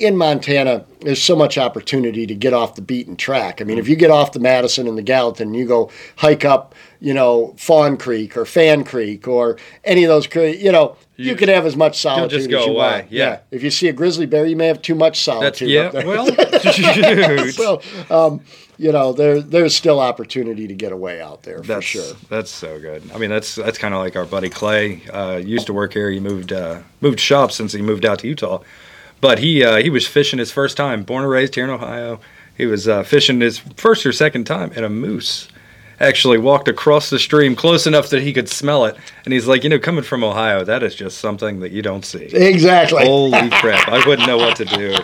In 0.02 0.18
Montana, 0.18 0.84
there's 1.02 1.22
so 1.22 1.36
much 1.36 1.58
opportunity 1.58 2.26
to 2.26 2.34
get 2.34 2.54
off 2.54 2.76
the 2.76 2.82
beaten 2.82 3.16
track. 3.16 3.62
I 3.62 3.66
mean, 3.66 3.78
if 3.78 3.88
you 3.88 3.96
get 3.96 4.10
off 4.10 4.32
the 4.32 4.40
Madison 4.40 4.88
and 4.88 4.98
the 4.98 5.02
Gallatin, 5.04 5.50
and 5.50 5.56
you 5.56 5.66
go 5.68 5.92
hike 6.16 6.44
up, 6.44 6.74
you 7.00 7.14
know, 7.14 7.54
Fawn 7.58 7.98
Creek 7.98 8.36
or 8.36 8.46
Fan 8.46 8.84
Creek 8.84 9.28
or 9.28 9.58
any 9.84 10.04
of 10.04 10.08
those 10.10 10.26
creeks, 10.28 10.62
you 10.62 10.72
know, 10.72 10.96
you, 11.18 11.30
You- 11.32 11.36
can 11.36 11.50
have 11.50 11.66
as 11.68 11.76
much 11.76 12.00
solitude 12.00 12.40
just 12.40 12.50
go 12.50 12.62
as 12.62 12.66
you 12.66 12.72
away, 12.74 12.92
want. 13.02 13.12
yeah. 13.12 13.40
If 13.52 13.62
you 13.62 13.70
see 13.70 13.88
a 13.90 13.94
grizzly 13.94 14.26
bear, 14.26 14.46
you 14.48 14.56
may 14.56 14.68
have 14.68 14.82
too 14.82 14.96
much 14.96 15.24
That's 15.24 15.60
solitude. 15.60 15.70
yeah. 15.70 15.82
up 15.82 15.92
there. 15.94 16.08
Well, 16.08 16.26
so 17.52 17.82
um, 18.10 18.42
you 18.78 18.92
know, 18.92 19.14
there 19.14 19.40
there's 19.42 19.76
still 19.76 20.00
opportunity 20.00 20.68
to 20.68 20.74
get 20.74 20.92
away 20.92 21.22
out 21.22 21.44
there 21.44 21.60
for 21.60 21.68
that's 21.68 21.86
sure. 21.86 22.16
That's 22.30 22.50
so 22.50 22.80
good. 22.80 23.04
I 23.14 23.20
mean, 23.20 23.30
that's 23.30 23.54
that's 23.56 23.78
kind 23.78 23.94
of 23.94 24.00
like 24.00 24.16
our 24.16 24.26
buddy 24.26 24.50
Clay. 24.50 25.04
Uh, 25.10 25.38
used 25.38 25.68
to 25.68 25.74
work 25.74 25.94
here. 25.94 26.10
He 26.10 26.20
moved 26.20 26.52
uh, 26.52 26.80
moved 27.02 27.20
shop 27.20 27.52
since 27.52 27.74
he 27.74 27.82
moved 27.84 28.06
out 28.06 28.20
to 28.20 28.28
Utah, 28.28 28.62
but 29.22 29.40
he 29.40 29.64
uh, 29.64 29.78
he 29.78 29.90
was 29.90 30.08
fishing 30.08 30.40
his 30.40 30.52
first 30.52 30.76
time. 30.76 31.04
Born 31.04 31.24
and 31.24 31.32
raised 31.32 31.56
here 31.56 31.64
in 31.64 31.70
Ohio. 31.70 32.20
He 32.58 32.66
was 32.66 32.88
uh, 32.88 33.04
fishing 33.04 33.40
his 33.40 33.60
first 33.60 34.06
or 34.06 34.12
second 34.12 34.46
time, 34.46 34.72
and 34.76 34.84
a 34.84 34.90
moose 34.90 35.48
actually 36.00 36.38
walked 36.38 36.68
across 36.68 37.10
the 37.10 37.20
stream 37.20 37.56
close 37.56 37.86
enough 37.86 38.10
that 38.10 38.22
he 38.22 38.34
could 38.34 38.50
smell 38.50 38.86
it. 38.86 38.98
And 39.24 39.34
he's 39.34 39.48
like, 39.48 39.64
you 39.64 39.70
know, 39.70 39.80
coming 39.80 40.04
from 40.04 40.24
Ohio, 40.24 40.64
that 40.64 40.82
is 40.84 40.96
just 40.96 41.20
something 41.20 41.60
that 41.60 41.72
you 41.72 41.82
don't 41.82 42.04
see. 42.04 42.24
Exactly. 42.24 43.06
Holy 43.06 43.50
crap! 43.52 43.88
I 43.88 44.06
wouldn't 44.08 44.28
know 44.28 44.38
what 44.38 44.58
to 44.58 44.66
do. 44.66 44.98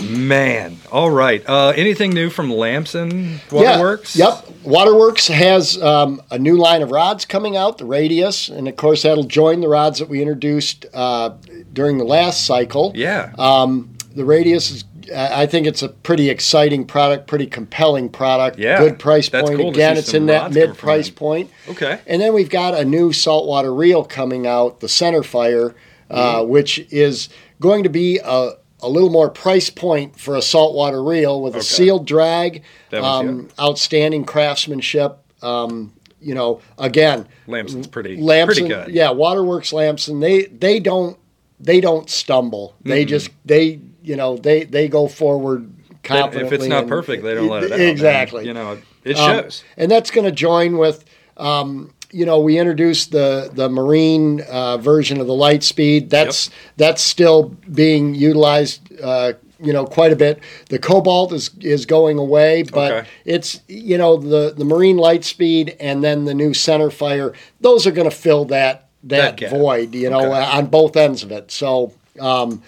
Man, 0.00 0.78
all 0.90 1.10
right. 1.10 1.46
Uh, 1.46 1.72
anything 1.76 2.10
new 2.12 2.30
from 2.30 2.50
Lamson 2.50 3.40
Waterworks? 3.50 4.16
Yeah, 4.16 4.34
yep. 4.34 4.48
Waterworks 4.62 5.28
has 5.28 5.80
um, 5.82 6.22
a 6.30 6.38
new 6.38 6.56
line 6.56 6.80
of 6.80 6.90
rods 6.90 7.26
coming 7.26 7.56
out, 7.56 7.76
the 7.76 7.84
Radius, 7.84 8.48
and 8.48 8.66
of 8.66 8.76
course 8.76 9.02
that'll 9.02 9.24
join 9.24 9.60
the 9.60 9.68
rods 9.68 9.98
that 9.98 10.08
we 10.08 10.20
introduced 10.22 10.86
uh, 10.94 11.30
during 11.72 11.98
the 11.98 12.04
last 12.04 12.46
cycle. 12.46 12.92
Yeah. 12.94 13.32
Um, 13.38 13.96
the 14.14 14.24
Radius 14.24 14.70
is. 14.70 14.84
I 15.12 15.46
think 15.46 15.66
it's 15.66 15.82
a 15.82 15.88
pretty 15.88 16.30
exciting 16.30 16.86
product, 16.86 17.26
pretty 17.26 17.46
compelling 17.48 18.10
product. 18.10 18.60
Yeah, 18.60 18.78
Good 18.78 19.00
price 19.00 19.28
point. 19.28 19.56
cool 19.58 19.70
Again, 19.70 19.96
it's 19.96 20.14
in 20.14 20.26
that 20.26 20.52
mid 20.52 20.76
price 20.78 21.10
point. 21.10 21.50
okay. 21.68 21.98
And 22.06 22.22
then 22.22 22.32
we've 22.32 22.50
got 22.50 22.74
a 22.74 22.84
new 22.84 23.12
saltwater 23.12 23.74
reel 23.74 24.04
coming 24.04 24.46
out, 24.46 24.78
the 24.78 24.86
Centerfire, 24.86 25.74
uh, 26.10 26.42
Mm-hmm. 26.42 26.50
which 26.50 26.78
is 26.92 27.28
going 27.60 27.82
to 27.82 27.88
be 27.88 28.20
a, 28.22 28.50
a 28.80 28.88
little 28.88 29.10
more 29.10 29.28
price 29.30 29.68
point 29.68 30.16
for 30.16 30.36
a 30.36 30.42
saltwater 30.42 31.02
reel 31.02 31.42
with 31.42 31.56
a 31.56 31.62
sealed 31.62 32.06
drag, 32.06 32.62
um, 32.92 33.48
outstanding 33.58 34.24
craftsmanship. 34.24 35.18
Um, 35.42 35.92
you 36.20 36.36
know, 36.36 36.60
again, 36.78 37.26
Lamson's 37.48 37.88
pretty 37.88 38.16
Lamson, 38.16 38.68
pretty 38.68 38.84
good. 38.86 38.94
yeah, 38.94 39.10
Waterworks 39.10 39.72
Lamson, 39.72 40.20
they 40.20 40.44
they 40.44 40.78
don't 40.78 41.16
they 41.60 41.80
don't 41.80 42.08
stumble. 42.10 42.74
They 42.82 43.04
just 43.04 43.30
they 43.44 43.80
you 44.02 44.16
know 44.16 44.36
they 44.36 44.64
they 44.64 44.88
go 44.88 45.06
forward 45.08 45.70
confidently. 46.02 46.46
if 46.46 46.52
it's 46.52 46.66
not 46.68 46.80
and- 46.82 46.88
perfect, 46.88 47.22
they 47.22 47.34
don't 47.34 47.48
let 47.48 47.64
it 47.64 47.72
out. 47.72 47.80
Exactly. 47.80 48.46
You 48.46 48.54
know, 48.54 48.78
it 49.04 49.16
Um, 49.18 49.42
shows. 49.44 49.64
and 49.76 49.90
that's 49.90 50.10
going 50.10 50.24
to 50.24 50.32
join 50.32 50.78
with, 50.78 51.04
um, 51.36 51.92
you 52.10 52.24
know, 52.26 52.40
we 52.40 52.58
introduced 52.58 53.12
the 53.12 53.50
the 53.52 53.68
marine 53.68 54.40
uh, 54.50 54.78
version 54.78 55.20
of 55.20 55.26
the 55.26 55.32
Lightspeed. 55.34 56.08
That's 56.10 56.50
that's 56.76 57.02
still 57.02 57.54
being 57.72 58.14
utilized. 58.14 58.80
Uh, 59.00 59.34
you 59.62 59.74
know, 59.74 59.84
quite 59.84 60.10
a 60.10 60.16
bit. 60.16 60.40
The 60.70 60.78
Cobalt 60.78 61.32
is 61.34 61.50
is 61.60 61.84
going 61.84 62.16
away, 62.18 62.62
but 62.62 62.92
Okay. 62.92 63.08
it's 63.26 63.60
you 63.68 63.98
know 63.98 64.16
the 64.16 64.54
the 64.56 64.64
marine 64.64 64.96
Lightspeed 64.96 65.76
and 65.78 66.02
then 66.02 66.24
the 66.24 66.32
new 66.34 66.54
Center 66.54 66.90
Fire. 66.90 67.34
Those 67.60 67.86
are 67.86 67.90
going 67.92 68.08
to 68.08 68.16
fill 68.16 68.46
that 68.46 68.88
That 69.04 69.38
that, 69.38 69.50
void. 69.50 69.94
You 69.94 70.10
know, 70.10 70.20
Okay. 70.32 70.42
on 70.58 70.66
both 70.66 70.96
ends 70.96 71.22
of 71.22 71.32
it. 71.32 71.50
So. 71.50 71.92
Um, 72.18 72.62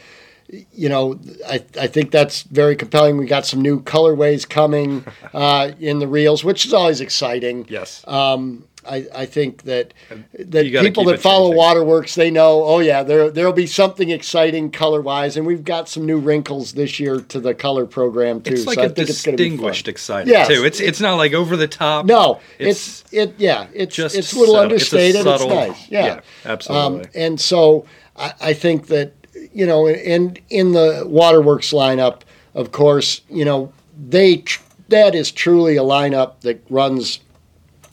you 0.74 0.88
know, 0.90 1.18
I, 1.48 1.64
I 1.80 1.86
think 1.86 2.10
that's 2.10 2.42
very 2.42 2.76
compelling. 2.76 3.16
We 3.16 3.24
got 3.24 3.46
some 3.46 3.62
new 3.62 3.80
colorways 3.80 4.46
coming 4.46 5.02
uh, 5.34 5.72
in 5.80 5.98
the 5.98 6.06
reels, 6.06 6.44
which 6.44 6.66
is 6.66 6.74
always 6.74 7.00
exciting. 7.00 7.64
Yes. 7.70 8.06
Um, 8.06 8.64
I, 8.88 9.06
I 9.14 9.26
think 9.26 9.62
that 9.62 9.94
that 10.38 10.64
people 10.66 11.04
that 11.04 11.20
follow 11.20 11.46
changing. 11.50 11.56
Waterworks, 11.58 12.14
they 12.16 12.30
know, 12.30 12.64
oh 12.64 12.80
yeah, 12.80 13.02
there 13.02 13.30
there'll 13.30 13.52
be 13.52 13.66
something 13.66 14.10
exciting 14.10 14.70
color 14.70 15.00
wise, 15.00 15.36
and 15.36 15.46
we've 15.46 15.64
got 15.64 15.88
some 15.88 16.04
new 16.04 16.18
wrinkles 16.18 16.72
this 16.72 16.98
year 16.98 17.20
to 17.20 17.38
the 17.40 17.54
color 17.54 17.86
program 17.86 18.40
too. 18.40 18.54
it's 18.54 18.66
like 18.66 18.76
so 18.76 18.82
I 18.82 18.84
a 18.86 18.88
think 18.88 19.08
it's 19.08 19.22
be 19.22 19.30
fun. 19.30 19.36
distinguished 19.36 19.88
exciting 19.88 20.32
Yes. 20.32 20.48
too. 20.48 20.64
It's 20.64 20.80
it's 20.80 21.00
not 21.00 21.14
like 21.16 21.32
over 21.32 21.56
the 21.56 21.68
top. 21.68 22.06
No, 22.06 22.40
It's 22.58 23.02
it's, 23.02 23.12
it. 23.12 23.34
Yeah, 23.38 23.68
it's 23.72 23.94
just 23.94 24.16
it's 24.16 24.32
a 24.32 24.38
little 24.38 24.54
subtle. 24.54 24.70
Understated. 24.72 25.26
It's, 25.26 25.40
subtle- 25.42 25.48
nice. 25.54 25.90
Yeah, 25.90 26.06
yeah, 26.06 26.20
absolutely. 26.44 27.04
Um, 27.04 27.10
and 27.14 27.40
so 27.40 27.86
I, 28.16 28.32
I 28.40 28.52
think 28.52 28.88
that 28.88 29.12
you 29.52 29.66
know, 29.66 29.86
and 29.88 30.40
in 30.50 30.72
the 30.72 31.04
Waterworks 31.06 31.72
lineup, 31.72 32.22
of 32.54 32.72
course, 32.72 33.20
you 33.30 33.44
know 33.44 33.72
they 34.08 34.38
tr- 34.38 34.60
that 34.88 35.14
is 35.14 35.30
truly 35.30 35.76
a 35.76 35.82
lineup 35.82 36.40
that 36.40 36.62
runs 36.68 37.20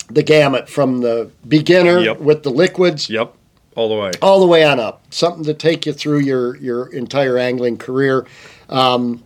the 0.10 0.24
gamut 0.24 0.70
from 0.70 1.02
the 1.02 1.30
beginner 1.48 2.00
Yep. 2.00 2.20
with 2.20 2.44
the 2.44 2.50
liquids 2.52 3.10
Yep. 3.10 3.34
All 3.76 3.88
the 3.90 3.96
way. 3.96 4.12
all 4.22 4.40
the 4.40 4.48
way 4.48 4.64
on 4.64 4.80
up. 4.80 5.04
Something 5.10 5.44
to 5.46 5.54
take 5.54 5.86
you 5.86 5.94
through 5.94 6.20
your 6.20 6.58
your 6.58 6.88
entire 6.94 7.38
angling 7.38 7.78
career. 7.78 8.26
Um, 8.70 9.24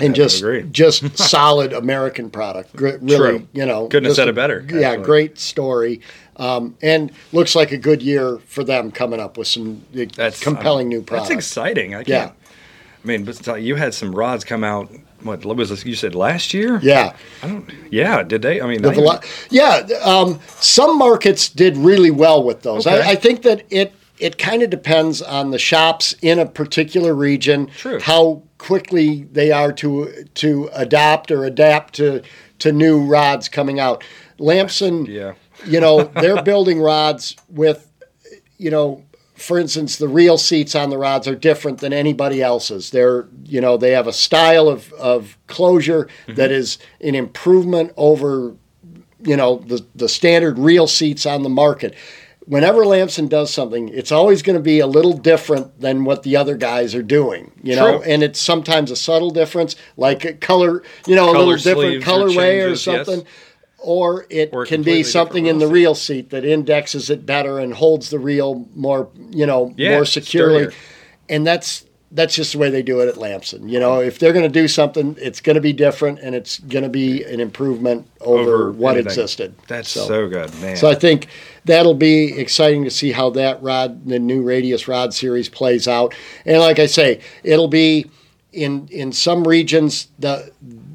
and 0.00 0.14
just 0.14 0.38
agree. 0.40 0.62
just 0.70 1.16
solid 1.18 1.72
American 1.72 2.30
product. 2.30 2.74
Gr- 2.74 2.96
Really, 3.00 3.16
True. 3.38 3.48
you 3.52 3.66
know, 3.66 3.86
Couldn't 3.88 4.06
have 4.06 4.16
said 4.16 4.26
a- 4.28 4.30
it 4.30 4.34
better, 4.34 4.64
Yeah, 4.68 4.90
actually. 4.90 5.04
great 5.04 5.38
story, 5.38 6.00
um, 6.36 6.74
and 6.82 7.12
looks 7.32 7.54
like 7.54 7.72
a 7.72 7.76
good 7.76 8.02
year 8.02 8.38
for 8.46 8.64
them 8.64 8.90
coming 8.90 9.20
up 9.20 9.36
with 9.36 9.48
some 9.48 9.82
uh, 9.98 10.04
That's 10.16 10.40
compelling 10.42 10.86
um, 10.86 10.90
new 10.90 11.02
products. 11.02 11.28
That's 11.28 11.38
exciting. 11.38 11.94
I 11.94 11.98
can't. 12.04 12.08
Yeah. 12.08 12.30
I 13.06 13.08
mean, 13.08 13.24
but 13.24 13.62
you 13.62 13.76
had 13.76 13.94
some 13.94 14.12
rods 14.12 14.44
come 14.44 14.64
out. 14.64 14.90
What 15.22 15.44
was 15.44 15.70
this? 15.70 15.86
You 15.86 15.94
said 15.94 16.14
last 16.16 16.52
year? 16.52 16.80
Yeah, 16.82 17.14
I 17.42 17.46
don't. 17.48 17.72
Yeah. 17.90 18.22
Did 18.24 18.42
they? 18.42 18.60
I 18.60 18.66
mean, 18.66 18.82
the 18.82 18.90
velo- 18.90 19.20
yeah. 19.50 19.86
Um, 20.02 20.40
some 20.58 20.98
markets 20.98 21.48
did 21.48 21.76
really 21.76 22.10
well 22.10 22.42
with 22.42 22.62
those. 22.62 22.86
Okay. 22.86 23.00
I, 23.00 23.10
I 23.12 23.14
think 23.14 23.42
that 23.42 23.62
it 23.70 23.92
it 24.18 24.38
kind 24.38 24.62
of 24.64 24.70
depends 24.70 25.22
on 25.22 25.52
the 25.52 25.58
shops 25.58 26.14
in 26.20 26.40
a 26.40 26.46
particular 26.46 27.14
region. 27.14 27.68
True. 27.76 28.00
How 28.00 28.42
quickly 28.58 29.24
they 29.32 29.52
are 29.52 29.72
to 29.74 30.24
to 30.34 30.68
adopt 30.72 31.30
or 31.30 31.44
adapt 31.44 31.94
to 31.94 32.22
to 32.58 32.72
new 32.72 33.00
rods 33.00 33.48
coming 33.48 33.78
out. 33.78 34.02
Lamson 34.38 35.06
Yeah. 35.06 35.34
you 35.64 35.80
know, 35.80 36.02
they're 36.20 36.42
building 36.42 36.80
rods 36.80 37.36
with, 37.48 37.90
you 38.58 38.70
know, 38.70 39.02
for 39.36 39.58
instance, 39.58 39.98
the 39.98 40.08
reel 40.08 40.38
seats 40.38 40.74
on 40.74 40.90
the 40.90 40.98
rods 40.98 41.28
are 41.28 41.34
different 41.34 41.78
than 41.78 41.92
anybody 41.92 42.42
else's. 42.42 42.90
They're, 42.90 43.26
you 43.44 43.60
know, 43.60 43.76
they 43.76 43.92
have 43.92 44.06
a 44.06 44.12
style 44.12 44.68
of, 44.68 44.92
of 44.94 45.36
closure 45.46 46.08
mm-hmm. 46.26 46.34
that 46.34 46.50
is 46.50 46.78
an 47.00 47.14
improvement 47.14 47.92
over, 47.96 48.54
you 49.22 49.36
know, 49.36 49.58
the, 49.58 49.84
the 49.94 50.08
standard 50.08 50.58
reel 50.58 50.86
seats 50.86 51.26
on 51.26 51.42
the 51.42 51.50
market. 51.50 51.94
Whenever 52.46 52.86
Lamson 52.86 53.26
does 53.26 53.52
something, 53.52 53.88
it's 53.88 54.12
always 54.12 54.40
going 54.40 54.56
to 54.56 54.62
be 54.62 54.78
a 54.78 54.86
little 54.86 55.12
different 55.12 55.80
than 55.80 56.04
what 56.04 56.22
the 56.22 56.36
other 56.36 56.56
guys 56.56 56.94
are 56.94 57.02
doing, 57.02 57.50
you 57.62 57.74
know, 57.74 57.98
True. 57.98 58.10
and 58.10 58.22
it's 58.22 58.40
sometimes 58.40 58.90
a 58.90 58.96
subtle 58.96 59.30
difference, 59.30 59.74
like 59.96 60.24
a 60.24 60.32
color, 60.32 60.82
you 61.06 61.16
know, 61.16 61.28
a 61.28 61.32
little 61.32 61.56
different 61.56 62.04
sleeves 62.04 62.06
or 62.06 62.10
colorway 62.10 62.70
or, 62.70 62.76
something. 62.76 63.20
yes. 63.20 63.28
Or 63.78 64.26
it 64.30 64.50
Or 64.52 64.64
can 64.66 64.82
be 64.82 65.02
something 65.02 65.46
in 65.46 65.58
the 65.58 65.68
reel 65.68 65.94
seat 65.94 66.30
that 66.30 66.44
indexes 66.44 67.10
it 67.10 67.24
better 67.26 67.58
and 67.58 67.74
holds 67.74 68.10
the 68.10 68.18
reel 68.18 68.66
more, 68.74 69.08
you 69.30 69.46
know, 69.46 69.74
Yeah, 69.76 69.96
more 69.96 70.04
securely. 70.04 70.64
sturdier. 70.64 70.78
And 71.28 71.46
that's 71.46 71.84
that's 72.12 72.34
just 72.36 72.52
the 72.52 72.58
way 72.58 72.70
they 72.70 72.82
do 72.82 73.00
it 73.00 73.08
at 73.08 73.16
Lamson. 73.16 73.68
You 73.68 73.80
know, 73.80 74.00
if 74.00 74.18
they're 74.18 74.32
going 74.32 74.44
to 74.44 74.60
do 74.60 74.68
something, 74.68 75.16
it's 75.20 75.40
going 75.40 75.56
to 75.56 75.60
be 75.60 75.72
different 75.72 76.20
and 76.20 76.34
it's 76.36 76.58
going 76.60 76.84
to 76.84 76.88
be 76.88 77.24
an 77.24 77.40
improvement 77.40 78.06
over, 78.20 78.40
Over 78.68 78.72
what 78.72 78.94
anything. 78.94 79.06
existed. 79.10 79.54
That's 79.66 79.88
so, 79.90 80.28
good, 80.28 80.54
man. 80.60 80.76
So 80.76 80.88
I 80.88 80.94
think 80.94 81.26
that'll 81.64 81.94
be 81.94 82.32
exciting 82.38 82.84
to 82.84 82.90
see 82.90 83.10
how 83.10 83.30
that 83.30 83.60
rod, 83.62 84.06
the 84.06 84.20
new 84.20 84.42
Radius 84.42 84.86
rod 84.88 85.14
series, 85.14 85.48
plays 85.48 85.88
out. 85.88 86.14
And 86.46 86.58
like 86.60 86.78
I 86.78 86.86
say, 86.86 87.20
it'll 87.42 87.68
be 87.68 88.06
in 88.52 88.88
in 88.90 89.12
some 89.12 89.46
regions 89.46 90.08
the 90.18 90.50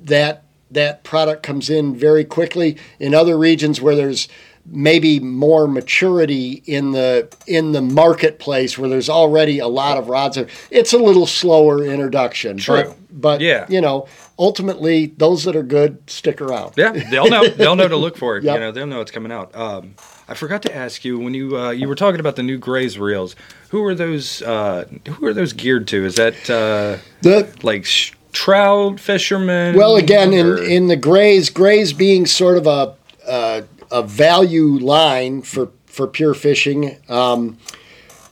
that 0.05 0.45
that 0.71 1.03
product 1.03 1.43
comes 1.43 1.69
in 1.69 1.95
very 1.95 2.23
quickly. 2.25 2.77
In 2.99 3.13
other 3.13 3.37
regions 3.37 3.81
where 3.81 3.95
there's 3.95 4.27
maybe 4.65 5.19
more 5.19 5.67
maturity 5.67 6.61
in 6.67 6.91
the 6.91 7.27
in 7.47 7.71
the 7.71 7.81
marketplace 7.81 8.77
where 8.77 8.87
there's 8.89 9.09
already 9.09 9.57
a 9.57 9.67
lot 9.67 9.97
of 9.97 10.07
rods 10.07 10.35
there, 10.35 10.47
it's 10.69 10.93
a 10.93 10.97
little 10.99 11.25
slower 11.25 11.83
introduction 11.83 12.57
True. 12.57 12.83
but, 12.83 12.97
but 13.21 13.41
Yeah. 13.41 13.65
you 13.69 13.81
know 13.81 14.05
ultimately 14.37 15.07
those 15.17 15.43
that 15.45 15.55
are 15.55 15.63
good 15.63 15.97
stick 16.07 16.41
around 16.41 16.73
Yeah, 16.77 16.91
they'll 17.09 17.27
know. 17.29 17.47
They'll 17.47 17.75
know 17.75 17.87
to 17.87 17.97
look 17.97 18.17
for 18.17 18.37
it. 18.37 18.43
Yep. 18.51 18.53
You 18.53 18.59
know, 18.59 18.71
they'll 18.71 18.87
know 18.87 19.01
it's 19.01 19.11
coming 19.11 19.31
out. 19.31 19.55
Um, 19.55 19.95
I 20.27 20.35
forgot 20.35 20.61
to 20.63 20.75
ask 20.75 21.03
you 21.03 21.17
when 21.19 21.33
you 21.33 21.57
uh, 21.57 21.71
you 21.71 21.87
were 21.87 21.95
talking 21.95 22.19
about 22.19 22.35
the 22.35 22.43
new 22.43 22.57
Greys 22.59 22.99
reels. 22.99 23.35
Who 23.69 23.83
are 23.85 23.95
those? 23.95 24.41
Uh, 24.43 24.85
who 25.07 25.25
are 25.25 25.33
those 25.33 25.53
geared 25.53 25.87
to? 25.89 26.05
Is 26.05 26.15
that 26.15 26.35
uh, 26.49 26.97
the 27.21 27.51
like 27.63 27.85
sh- 27.85 28.11
trout 28.31 29.00
fishermen? 29.00 29.75
Well, 29.75 29.95
again, 29.95 30.33
in, 30.33 30.45
or- 30.45 30.63
in 30.63 30.88
the 30.88 30.95
greys, 30.95 31.50
greys 31.50 31.93
being 31.93 32.25
sort 32.25 32.57
of 32.57 32.67
a 32.67 32.95
a, 33.27 33.63
a 33.91 34.01
value 34.03 34.77
line 34.79 35.41
for 35.41 35.69
for 35.85 36.07
pure 36.07 36.33
fishing, 36.33 36.97
um, 37.09 37.57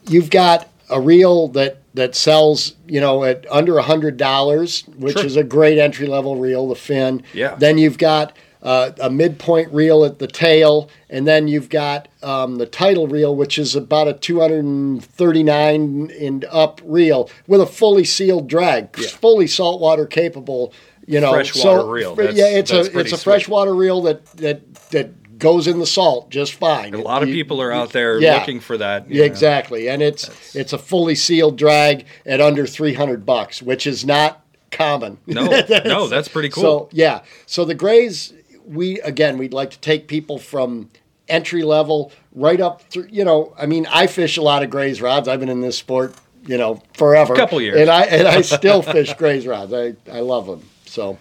you've 0.08 0.30
got 0.30 0.68
a 0.90 1.00
reel 1.00 1.48
that 1.50 1.78
that 1.94 2.16
sells, 2.16 2.76
you 2.88 3.02
know, 3.02 3.24
at 3.24 3.46
under 3.52 3.78
a 3.78 3.84
hundred 3.84 4.16
dollars, 4.18 4.84
which 4.98 5.18
Sure. 5.18 5.26
is 5.26 5.36
a 5.36 5.44
great 5.44 5.78
entry 5.78 6.08
level 6.08 6.36
reel, 6.38 6.68
the 6.70 6.76
fin. 6.76 7.24
Yeah. 7.34 7.56
Then 7.56 7.78
you've 7.78 7.98
got 7.98 8.36
uh, 8.62 8.92
a 9.00 9.10
midpoint 9.10 9.72
reel 9.74 10.04
at 10.04 10.20
the 10.20 10.28
tail, 10.28 10.90
and 11.10 11.28
then 11.28 11.48
you've 11.48 11.70
got 11.70 12.08
um, 12.22 12.58
the 12.58 12.66
title 12.66 13.08
reel, 13.08 13.36
which 13.36 13.58
is 13.58 13.76
about 13.76 14.08
a 14.08 14.14
239 14.14 16.12
and 16.20 16.46
up 16.46 16.82
reel 16.84 17.30
with 17.48 17.62
a 17.62 17.66
fully 17.66 18.04
sealed 18.04 18.48
drag, 18.48 18.96
fully 18.98 19.48
saltwater 19.48 20.06
capable. 20.06 20.74
You 21.08 21.20
know, 21.20 21.32
Freshwater 21.32 21.80
so 21.82 21.90
reel. 21.90 22.16
That's- 22.16 22.36
yeah, 22.36 22.50
it's 22.50 22.72
a 22.72 22.82
it's 22.82 23.12
a 23.12 23.18
sweet. 23.18 23.22
freshwater 23.24 23.74
reel 23.74 24.02
that 24.04 24.26
that 24.38 24.74
that 24.92 25.40
goes 25.40 25.68
in 25.68 25.80
the 25.80 25.86
salt 25.88 26.30
just 26.30 26.54
fine. 26.56 26.94
a 26.94 26.98
lot 27.02 27.24
of 27.24 27.30
You- 27.30 27.36
people 27.36 27.62
are 27.62 27.72
out 27.72 27.92
there 27.94 28.20
yeah. 28.20 28.36
looking 28.36 28.60
for 28.60 28.78
that. 28.78 29.10
yeah, 29.10 29.20
know. 29.22 29.26
exactly, 29.26 29.88
and 29.90 30.04
it's 30.04 30.56
it's 30.56 30.74
a 30.74 30.78
fully 30.78 31.16
sealed 31.16 31.58
drag 31.58 32.06
at 32.28 32.42
under 32.42 32.68
three 32.68 32.94
hundred 32.94 33.26
bucks, 33.26 33.60
which 33.62 33.88
is 33.88 34.06
not 34.06 34.46
common. 34.72 35.18
No, 35.26 35.46
no, 35.86 36.08
that's 36.08 36.28
pretty 36.28 36.50
cool. 36.50 36.62
So 36.62 36.90
yeah, 36.92 37.22
so 37.48 37.66
the 37.66 37.74
greys, 37.74 38.34
we 38.70 39.00
again, 39.02 39.38
we'd 39.38 39.54
like 39.54 39.72
to 39.72 39.80
take 39.80 40.08
people 40.08 40.38
from 40.38 40.90
entry 41.28 41.64
level 41.64 42.12
right 42.34 42.62
up 42.62 42.82
through. 42.84 43.08
You 43.12 43.26
know, 43.26 43.54
I 43.58 43.66
mean, 43.66 43.88
I 43.88 44.08
fish 44.08 44.38
a 44.38 44.42
lot 44.42 44.64
of 44.64 44.70
greys 44.70 45.02
rods. 45.02 45.28
I've 45.28 45.40
been 45.40 45.50
in 45.50 45.62
this 45.62 45.78
sport, 45.78 46.16
you 46.46 46.58
know, 46.58 46.82
forever. 46.94 47.34
A 47.34 47.38
couple 47.38 47.60
years. 47.62 47.80
and 47.80 47.90
I 47.90 48.04
and 48.04 48.28
I 48.28 48.42
still 48.42 48.82
fish 48.82 49.14
greys 49.16 49.48
rods. 49.48 49.74
I 49.74 49.96
I 50.12 50.20
love 50.20 50.46
them. 50.46 50.64
So 50.86 51.18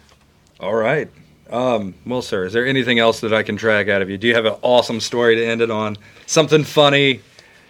All 0.61 0.75
right. 0.75 1.09
Um, 1.51 1.94
well, 2.05 2.20
sir, 2.20 2.44
is 2.44 2.53
there 2.53 2.66
anything 2.66 2.99
else 2.99 3.20
that 3.20 3.33
I 3.33 3.42
can 3.42 3.57
drag 3.57 3.88
out 3.88 4.03
of 4.03 4.11
you? 4.11 4.18
Do 4.18 4.27
you 4.27 4.35
have 4.35 4.44
an 4.44 4.57
awesome 4.61 5.01
story 5.01 5.37
to 5.37 5.44
end 5.44 5.62
it 5.62 5.70
on? 5.70 5.96
Something 6.27 6.62
funny? 6.62 7.22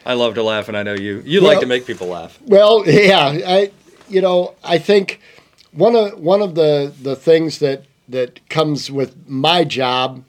I 0.05 0.14
love 0.14 0.35
to 0.35 0.42
laugh, 0.42 0.66
and 0.66 0.76
I 0.76 0.83
know 0.83 0.94
you. 0.94 1.22
You 1.24 1.40
like 1.40 1.61
to 1.61 1.66
make 1.66 1.87
people 1.87 2.09
laugh. 2.09 2.40
Well, 2.44 2.83
yeah, 2.88 3.38
I 3.46 3.70
you 4.09 4.20
know 4.20 4.55
I 4.64 4.79
think 4.79 5.20
one 5.72 5.94
of 5.94 6.18
one 6.18 6.42
of 6.42 6.55
the 6.57 6.92
the 7.02 7.14
things 7.14 7.61
that 7.61 7.85
that 8.09 8.47
comes 8.49 8.90
with 8.90 9.29
my 9.29 9.64
job 9.64 10.25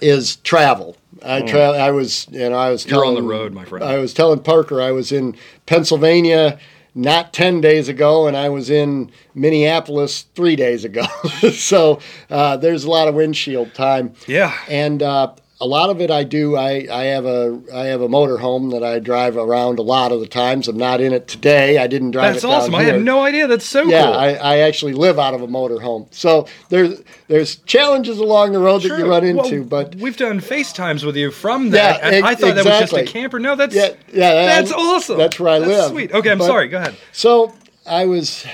is 0.00 0.36
travel. 0.36 0.96
I 1.24 1.40
tra- 1.42 1.70
I 1.72 1.90
was 1.90 2.26
you 2.30 2.48
know 2.50 2.56
I 2.56 2.70
was 2.70 2.84
Hmm. 2.84 2.90
You're 2.90 3.04
on 3.06 3.14
the 3.14 3.22
road, 3.22 3.52
my 3.52 3.64
friend. 3.64 3.84
I 3.84 3.98
was 3.98 4.14
telling 4.14 4.40
Parker 4.40 4.80
I 4.80 4.92
was 4.92 5.10
in 5.10 5.36
Pennsylvania 5.66 6.58
not 6.94 7.32
10 7.32 7.60
days 7.60 7.88
ago 7.88 8.26
and 8.26 8.36
I 8.36 8.48
was 8.48 8.70
in 8.70 9.10
Minneapolis 9.34 10.26
3 10.34 10.56
days 10.56 10.84
ago. 10.84 11.04
so 11.52 12.00
uh, 12.30 12.56
there's 12.56 12.84
a 12.84 12.90
lot 12.90 13.08
of 13.08 13.14
windshield 13.14 13.72
time 13.74 14.14
Yeah. 14.26 14.52
and 14.68 15.02
uh, 15.02 15.32
a 15.60 15.66
lot 15.66 15.90
of 15.90 16.00
it 16.00 16.08
I 16.10 16.22
do. 16.22 16.54
I, 16.56 16.86
I 16.88 17.04
have 17.06 17.24
a 17.26 17.60
I 17.74 17.86
have 17.86 18.00
a 18.00 18.06
motorhome 18.08 18.70
that 18.70 18.84
I 18.84 19.00
drive 19.00 19.36
around 19.36 19.80
a 19.80 19.82
lot 19.82 20.12
of 20.12 20.20
the 20.20 20.28
times. 20.28 20.68
I'm 20.68 20.76
not 20.76 21.00
in 21.00 21.12
it 21.12 21.26
today. 21.26 21.78
I 21.78 21.88
didn't 21.88 22.12
drive 22.12 22.34
That's 22.34 22.44
awesome. 22.44 22.76
I 22.76 22.84
had 22.84 23.02
no 23.02 23.24
idea. 23.24 23.48
That's 23.48 23.64
so 23.66 23.82
Yeah, 23.82 24.04
cool. 24.04 24.12
I, 24.14 24.26
I 24.34 24.58
actually 24.58 24.92
live 24.92 25.18
out 25.18 25.34
of 25.34 25.42
a 25.42 25.48
motorhome. 25.48 26.06
So 26.14 26.46
there's 26.68 27.02
there's 27.26 27.56
challenges 27.56 28.18
along 28.18 28.52
the 28.52 28.60
road 28.60 28.82
that 28.82 28.96
you 28.98 29.10
run 29.10 29.24
into, 29.24 29.60
Well, 29.62 29.68
but 29.68 29.94
we've 29.96 30.16
done 30.16 30.38
FaceTimes 30.40 31.04
with 31.04 31.16
you 31.16 31.32
from 31.32 31.70
that. 31.70 32.00
Yeah, 32.02 32.26
I 32.26 32.30
ex- 32.32 32.40
thought 32.40 32.54
that 32.54 32.64
was 32.64 32.78
just 32.90 32.92
a 32.92 33.04
camper. 33.04 33.40
No, 33.40 33.56
that's 33.56 33.74
yeah, 33.74 33.94
yeah, 34.12 34.46
that's 34.46 34.70
I- 34.72 34.76
awesome. 34.76 35.18
That's 35.18 35.40
where 35.40 35.54
I 35.54 35.58
That's 35.58 35.70
live. 35.70 35.90
Sweet. 35.90 36.12
Okay, 36.12 36.30
I'm 36.30 36.38
But- 36.38 36.46
sorry. 36.46 36.68
Go 36.68 36.76
ahead. 36.78 36.94
So 37.12 37.52
I 37.84 38.06
was 38.06 38.46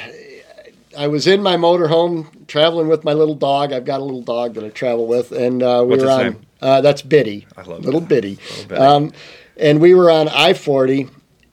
I 0.97 1.09
was 1.09 1.27
in 1.27 1.43
my 1.43 1.57
motorhome 1.57 2.47
traveling 2.47 2.89
with 2.89 3.05
my 3.05 3.13
little 3.13 3.35
dog. 3.35 3.73
I've 3.73 3.85
got 3.85 4.01
a 4.01 4.05
little 4.05 4.23
dog 4.23 4.55
that 4.55 4.65
I 4.65 4.69
travel 4.71 5.07
with, 5.07 5.33
and 5.33 5.63
uh, 5.63 5.83
we 5.85 5.91
What's 5.91 6.03
were 6.05 6.11
on. 6.11 6.23
name? 6.23 6.37
Uh, 6.65 6.81
that's 6.81 7.03
Biddy. 7.03 7.47
I 7.57 7.63
love 7.63 7.85
little 7.85 8.01
that. 8.01 8.09
Biddy. 8.09 8.39
Little 8.51 8.69
Biddy. 8.69 8.81
Um, 8.81 9.13
and 9.57 9.81
we 9.81 9.95
were 9.95 10.11
on 10.11 10.29
I 10.29 10.55
forty, 10.55 11.09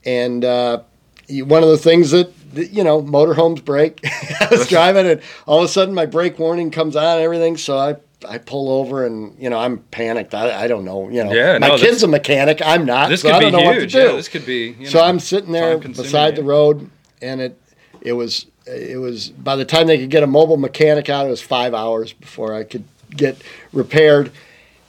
and 0.05 0.43
uh, 0.45 0.81
one 1.29 1.63
of 1.63 1.69
the 1.69 1.77
things 1.77 2.11
that 2.11 2.31
you 2.53 2.83
know 2.83 3.01
motorhomes 3.01 3.63
break. 3.63 3.99
I 4.05 4.47
was 4.49 4.67
driving, 4.75 5.05
and 5.05 5.21
all 5.45 5.59
of 5.59 5.65
a 5.65 5.67
sudden 5.67 5.93
my 5.93 6.05
brake 6.05 6.39
warning 6.39 6.71
comes 6.71 6.95
on 6.95 7.03
and 7.17 7.21
everything. 7.21 7.57
So 7.57 7.77
I. 7.77 7.95
I 8.23 8.37
pull 8.37 8.69
over 8.69 9.03
and 9.03 9.35
you 9.39 9.49
know 9.49 9.57
I'm 9.57 9.79
panicked. 9.79 10.35
I, 10.35 10.65
I 10.65 10.67
don't 10.67 10.85
know. 10.85 11.09
You 11.09 11.23
know, 11.23 11.33
Yeah, 11.33 11.57
my 11.57 11.69
no, 11.69 11.77
kid's 11.79 12.03
a 12.03 12.07
mechanic. 12.07 12.61
I'm 12.63 12.85
not. 12.85 13.09
This 13.09 13.21
so 13.23 13.29
could 13.29 13.35
I 13.35 13.39
be 13.39 13.45
don't 13.45 13.53
know 13.53 13.65
what 13.65 13.73
to 13.73 13.79
huge. 13.79 13.93
do. 13.93 13.97
Yeah, 13.97 14.11
this 14.11 14.27
could 14.27 14.45
be. 14.45 14.85
So 14.85 14.99
know, 14.99 15.05
I'm 15.05 15.19
sitting 15.19 15.51
there 15.51 15.79
beside 15.79 16.35
the 16.35 16.43
road, 16.43 16.87
and 17.19 17.41
it 17.41 17.59
it 17.99 18.13
was 18.13 18.45
it 18.67 18.99
was 18.99 19.29
by 19.29 19.55
the 19.55 19.65
time 19.65 19.87
they 19.87 19.97
could 19.97 20.11
get 20.11 20.21
a 20.21 20.27
mobile 20.27 20.57
mechanic 20.57 21.09
out, 21.09 21.25
it 21.25 21.31
was 21.31 21.41
five 21.41 21.73
hours 21.73 22.13
before 22.13 22.53
I 22.53 22.63
could 22.63 22.83
get 23.09 23.41
repaired. 23.73 24.31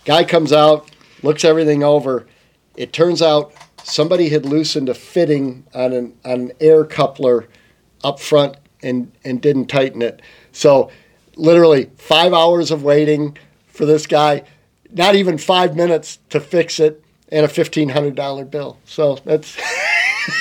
Guy 0.05 0.25
comes 0.25 0.53
out, 0.53 0.91
looks 1.23 1.45
everything 1.45 1.83
over. 1.83 2.27
It 2.77 2.93
turns 2.93 3.23
out 3.23 3.53
somebody 3.85 4.29
had 4.31 4.45
loosened 4.45 4.89
a 4.89 4.95
fitting 4.95 5.65
on 5.75 5.93
an 5.93 6.15
on 6.25 6.33
an 6.33 6.53
air 6.61 6.85
coupler 6.85 7.47
up 8.03 8.19
front 8.21 8.57
and 8.83 9.13
and 9.25 9.41
didn't 9.41 9.67
tighten 9.67 10.03
it. 10.03 10.21
So 10.53 10.91
literally 11.37 11.91
five 11.97 12.33
hours 12.33 12.71
of 12.71 12.83
waiting 12.83 13.37
for 13.69 13.87
this 13.87 14.07
guy, 14.07 14.43
not 14.91 15.15
even 15.15 15.39
five 15.39 15.77
minutes 15.77 16.19
to 16.31 16.41
fix 16.41 16.81
it, 16.81 17.03
and 17.31 17.45
a 17.45 17.49
fifteen 17.49 17.91
hundred 17.91 18.15
dollar 18.17 18.45
bill. 18.45 18.79
So 18.85 19.17
that's 19.25 19.57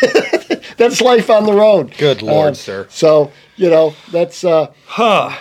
that's 0.78 1.02
life 1.02 1.30
on 1.30 1.46
the 1.46 1.54
road. 1.54 1.94
Good 1.98 2.22
Lord, 2.22 2.50
Um, 2.50 2.56
sir. 2.56 2.88
So 2.90 3.32
you 3.58 3.70
know 3.70 3.94
that's. 4.12 4.44
Uh, 4.44 4.72
Huh. 4.86 5.32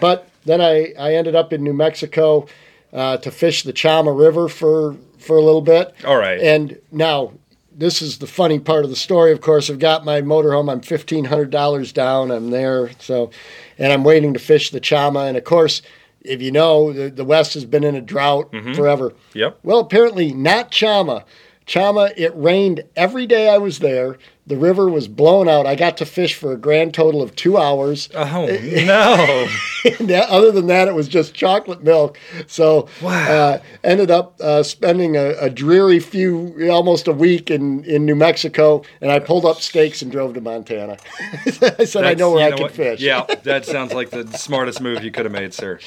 but 0.00 0.28
then 0.44 0.60
I, 0.60 0.92
I 0.98 1.14
ended 1.14 1.34
up 1.34 1.52
in 1.52 1.62
New 1.62 1.72
Mexico 1.72 2.46
uh, 2.92 3.16
to 3.18 3.30
fish 3.30 3.62
the 3.62 3.72
Chama 3.72 4.16
River 4.18 4.48
for 4.48 4.96
for 5.18 5.36
a 5.36 5.42
little 5.42 5.62
bit. 5.62 5.94
All 6.04 6.16
right. 6.18 6.40
And 6.40 6.78
now 6.92 7.32
this 7.72 8.00
is 8.00 8.18
the 8.18 8.26
funny 8.26 8.58
part 8.58 8.84
of 8.84 8.90
the 8.90 8.96
story. 8.96 9.32
Of 9.32 9.40
course, 9.40 9.68
I've 9.68 9.78
got 9.78 10.04
my 10.04 10.22
motorhome. 10.22 10.70
I'm 10.72 10.80
fifteen 10.80 11.24
hundred 11.26 11.50
dollars 11.50 11.92
down. 11.92 12.30
I'm 12.30 12.50
there. 12.50 12.90
So, 13.00 13.30
and 13.78 13.92
I'm 13.92 14.04
waiting 14.04 14.32
to 14.34 14.38
fish 14.38 14.70
the 14.70 14.80
Chama. 14.80 15.28
And 15.28 15.36
of 15.36 15.44
course, 15.44 15.82
if 16.22 16.40
you 16.42 16.50
know, 16.52 16.92
the, 16.92 17.10
the 17.10 17.24
West 17.24 17.54
has 17.54 17.64
been 17.64 17.84
in 17.84 17.94
a 17.94 18.00
drought 18.00 18.50
Mm-hmm. 18.52 18.74
forever. 18.74 19.12
Yep. 19.34 19.58
Well, 19.62 19.78
apparently 19.80 20.32
not 20.32 20.70
Chama. 20.70 21.24
Chama, 21.66 22.12
it 22.16 22.32
rained 22.36 22.84
every 22.94 23.26
day 23.26 23.48
I 23.48 23.58
was 23.58 23.80
there. 23.80 24.18
The 24.46 24.56
river 24.56 24.88
was 24.88 25.08
blown 25.08 25.48
out. 25.48 25.66
I 25.66 25.74
got 25.74 25.96
to 25.96 26.06
fish 26.06 26.34
for 26.34 26.52
a 26.52 26.56
grand 26.56 26.94
total 26.94 27.20
of 27.20 27.34
two 27.34 27.58
hours. 27.58 28.08
Oh 28.14 28.46
no! 28.46 29.48
Other 30.28 30.52
than 30.52 30.68
that, 30.68 30.86
it 30.86 30.94
was 30.94 31.08
just 31.08 31.34
chocolate 31.34 31.82
milk. 31.82 32.16
So, 32.46 32.86
Wow. 33.02 33.28
uh, 33.28 33.58
ended 33.82 34.12
up 34.12 34.40
uh, 34.40 34.62
spending 34.62 35.16
a, 35.16 35.30
a 35.40 35.50
dreary 35.50 35.98
few, 35.98 36.68
almost 36.70 37.08
a 37.08 37.12
week 37.12 37.50
in, 37.50 37.82
in 37.84 38.04
New 38.06 38.14
Mexico. 38.14 38.82
And 39.00 39.10
I 39.10 39.18
pulled 39.18 39.44
up 39.44 39.60
stakes 39.60 40.00
and 40.02 40.12
drove 40.12 40.34
to 40.34 40.40
Montana. 40.40 40.98
I 41.78 41.84
said, 41.84 42.04
I 42.04 42.14
know 42.14 42.30
where 42.30 42.46
I 42.46 42.50
know 42.50 42.56
can 42.58 42.62
what? 42.66 42.72
fish. 42.72 43.00
Yeah, 43.00 43.24
that 43.42 43.64
sounds 43.64 43.92
like 43.92 44.10
the 44.10 44.26
smartest 44.38 44.80
move 44.80 45.02
you 45.02 45.10
could 45.10 45.24
have 45.24 45.32
made, 45.32 45.52
sir. 45.52 45.80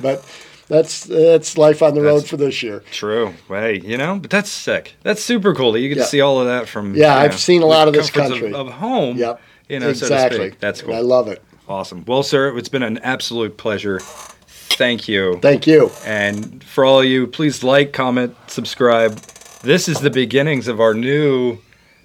But 0.00 0.24
that's 0.68 1.04
that's 1.04 1.56
life 1.58 1.82
on 1.82 1.94
the 1.94 2.02
road 2.02 2.26
for 2.26 2.36
this 2.36 2.62
year. 2.62 2.82
True. 2.90 3.34
Hey, 3.48 3.80
you 3.80 3.96
know, 3.96 4.18
but 4.18 4.30
that's 4.30 4.50
sick. 4.50 4.94
That's 5.02 5.22
super 5.22 5.54
cool 5.54 5.72
that 5.72 5.80
you 5.80 5.88
get 5.88 5.98
Yeah. 5.98 6.02
to 6.04 6.08
see 6.08 6.20
all 6.20 6.40
of 6.40 6.46
that 6.46 6.68
from. 6.68 6.94
Yeah, 6.94 7.16
I've 7.16 7.32
know, 7.32 7.36
seen 7.36 7.62
a 7.62 7.66
lot 7.66 7.88
of 7.88 7.94
this 7.94 8.10
country. 8.10 8.48
of, 8.52 8.68
of 8.68 8.72
home. 8.74 9.16
Yep. 9.16 9.40
You 9.68 9.80
know, 9.80 9.92
so 9.92 10.06
exactly. 10.06 10.48
speak. 10.50 10.60
That's 10.60 10.82
And 10.82 10.94
I 10.94 11.00
love 11.00 11.28
it. 11.28 11.42
Awesome. 11.68 12.04
Well, 12.06 12.22
sir, 12.22 12.56
it's 12.56 12.70
been 12.70 12.82
an 12.82 12.98
absolute 12.98 13.58
pleasure. 13.58 14.00
Thank 14.00 15.08
you. 15.08 15.38
Thank 15.42 15.66
you. 15.66 15.90
And 16.06 16.62
for 16.64 16.84
all 16.84 17.04
you, 17.04 17.26
please 17.26 17.62
like, 17.62 17.92
comment, 17.92 18.34
subscribe. 18.46 19.16
This 19.62 19.88
is 19.88 20.00
the 20.00 20.08
beginnings 20.08 20.68
of 20.68 20.80
our 20.80 20.94
new, 20.94 21.58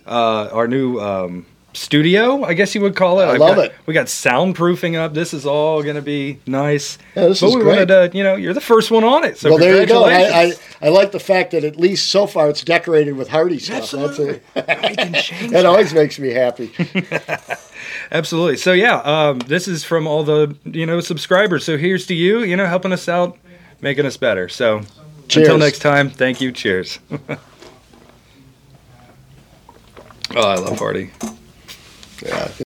uh, 0.06 0.49
our 0.52 0.67
new 0.67 0.99
um, 0.99 1.45
studio. 1.73 2.43
I 2.43 2.53
guess 2.53 2.73
you 2.75 2.81
would 2.81 2.95
call 2.95 3.19
it. 3.19 3.25
I 3.25 3.31
I've 3.33 3.39
love 3.39 3.55
got- 3.57 3.65
it. 3.65 3.73
We 3.86 3.93
got 3.93 4.05
soundproofing 4.07 4.95
up. 4.95 5.13
This 5.13 5.33
is 5.33 5.45
all 5.45 5.83
going 5.83 5.95
to 5.95 6.01
be 6.01 6.39
nice. 6.47 6.97
Yeah, 7.15 7.27
this 7.27 7.41
but 7.41 7.47
is 7.47 7.55
we 7.55 7.62
great. 7.62 7.88
wanted 7.89 8.12
to, 8.12 8.17
you 8.17 8.23
know, 8.23 8.36
you're 8.36 8.53
the 8.53 8.62
first 8.62 8.91
one 8.91 9.03
on 9.03 9.23
it. 9.23 9.38
So 9.38 9.49
well, 9.49 9.59
there 9.59 9.79
you 9.81 9.88
go. 9.88 10.03
I, 10.05 10.43
I. 10.43 10.53
I 10.81 10.89
like 10.89 11.13
the 11.13 11.19
fact 11.19 11.51
that 11.51 11.63
at 11.63 11.77
least 11.77 12.12
so 12.12 12.27
far 12.27 12.49
it's 12.49 12.62
decorated 12.62 13.13
with 13.13 13.29
Hardy 13.29 13.57
stuff. 13.57 13.83
Absolutely. 13.93 14.41
That's 14.53 14.89
we 14.89 14.95
can 14.97 15.13
change 15.13 15.43
a, 15.51 15.53
that 15.53 15.65
always 15.65 15.93
makes 15.93 16.19
me 16.19 16.31
happy. 16.31 16.73
Absolutely. 18.12 18.57
So 18.57 18.73
yeah, 18.73 18.97
um, 18.97 19.39
this 19.39 19.69
is 19.69 19.86
from 19.86 20.07
all 20.07 20.25
the 20.25 20.55
you 20.65 20.86
know 20.86 20.99
subscribers. 20.99 21.63
So 21.63 21.77
here's 21.77 22.05
to 22.07 22.13
you, 22.13 22.43
you 22.43 22.57
know, 22.57 22.65
helping 22.65 22.91
us 22.91 23.07
out, 23.07 23.38
making 23.79 24.05
us 24.05 24.17
better. 24.17 24.49
So 24.49 24.81
Cheers. 25.29 25.47
until 25.47 25.57
next 25.57 25.79
time, 25.79 26.09
thank 26.09 26.41
you. 26.41 26.51
Cheers. 26.51 26.99
oh, 27.12 27.38
I 30.36 30.55
love 30.55 30.79
Hardy. 30.79 31.12
Yeah. 32.21 32.63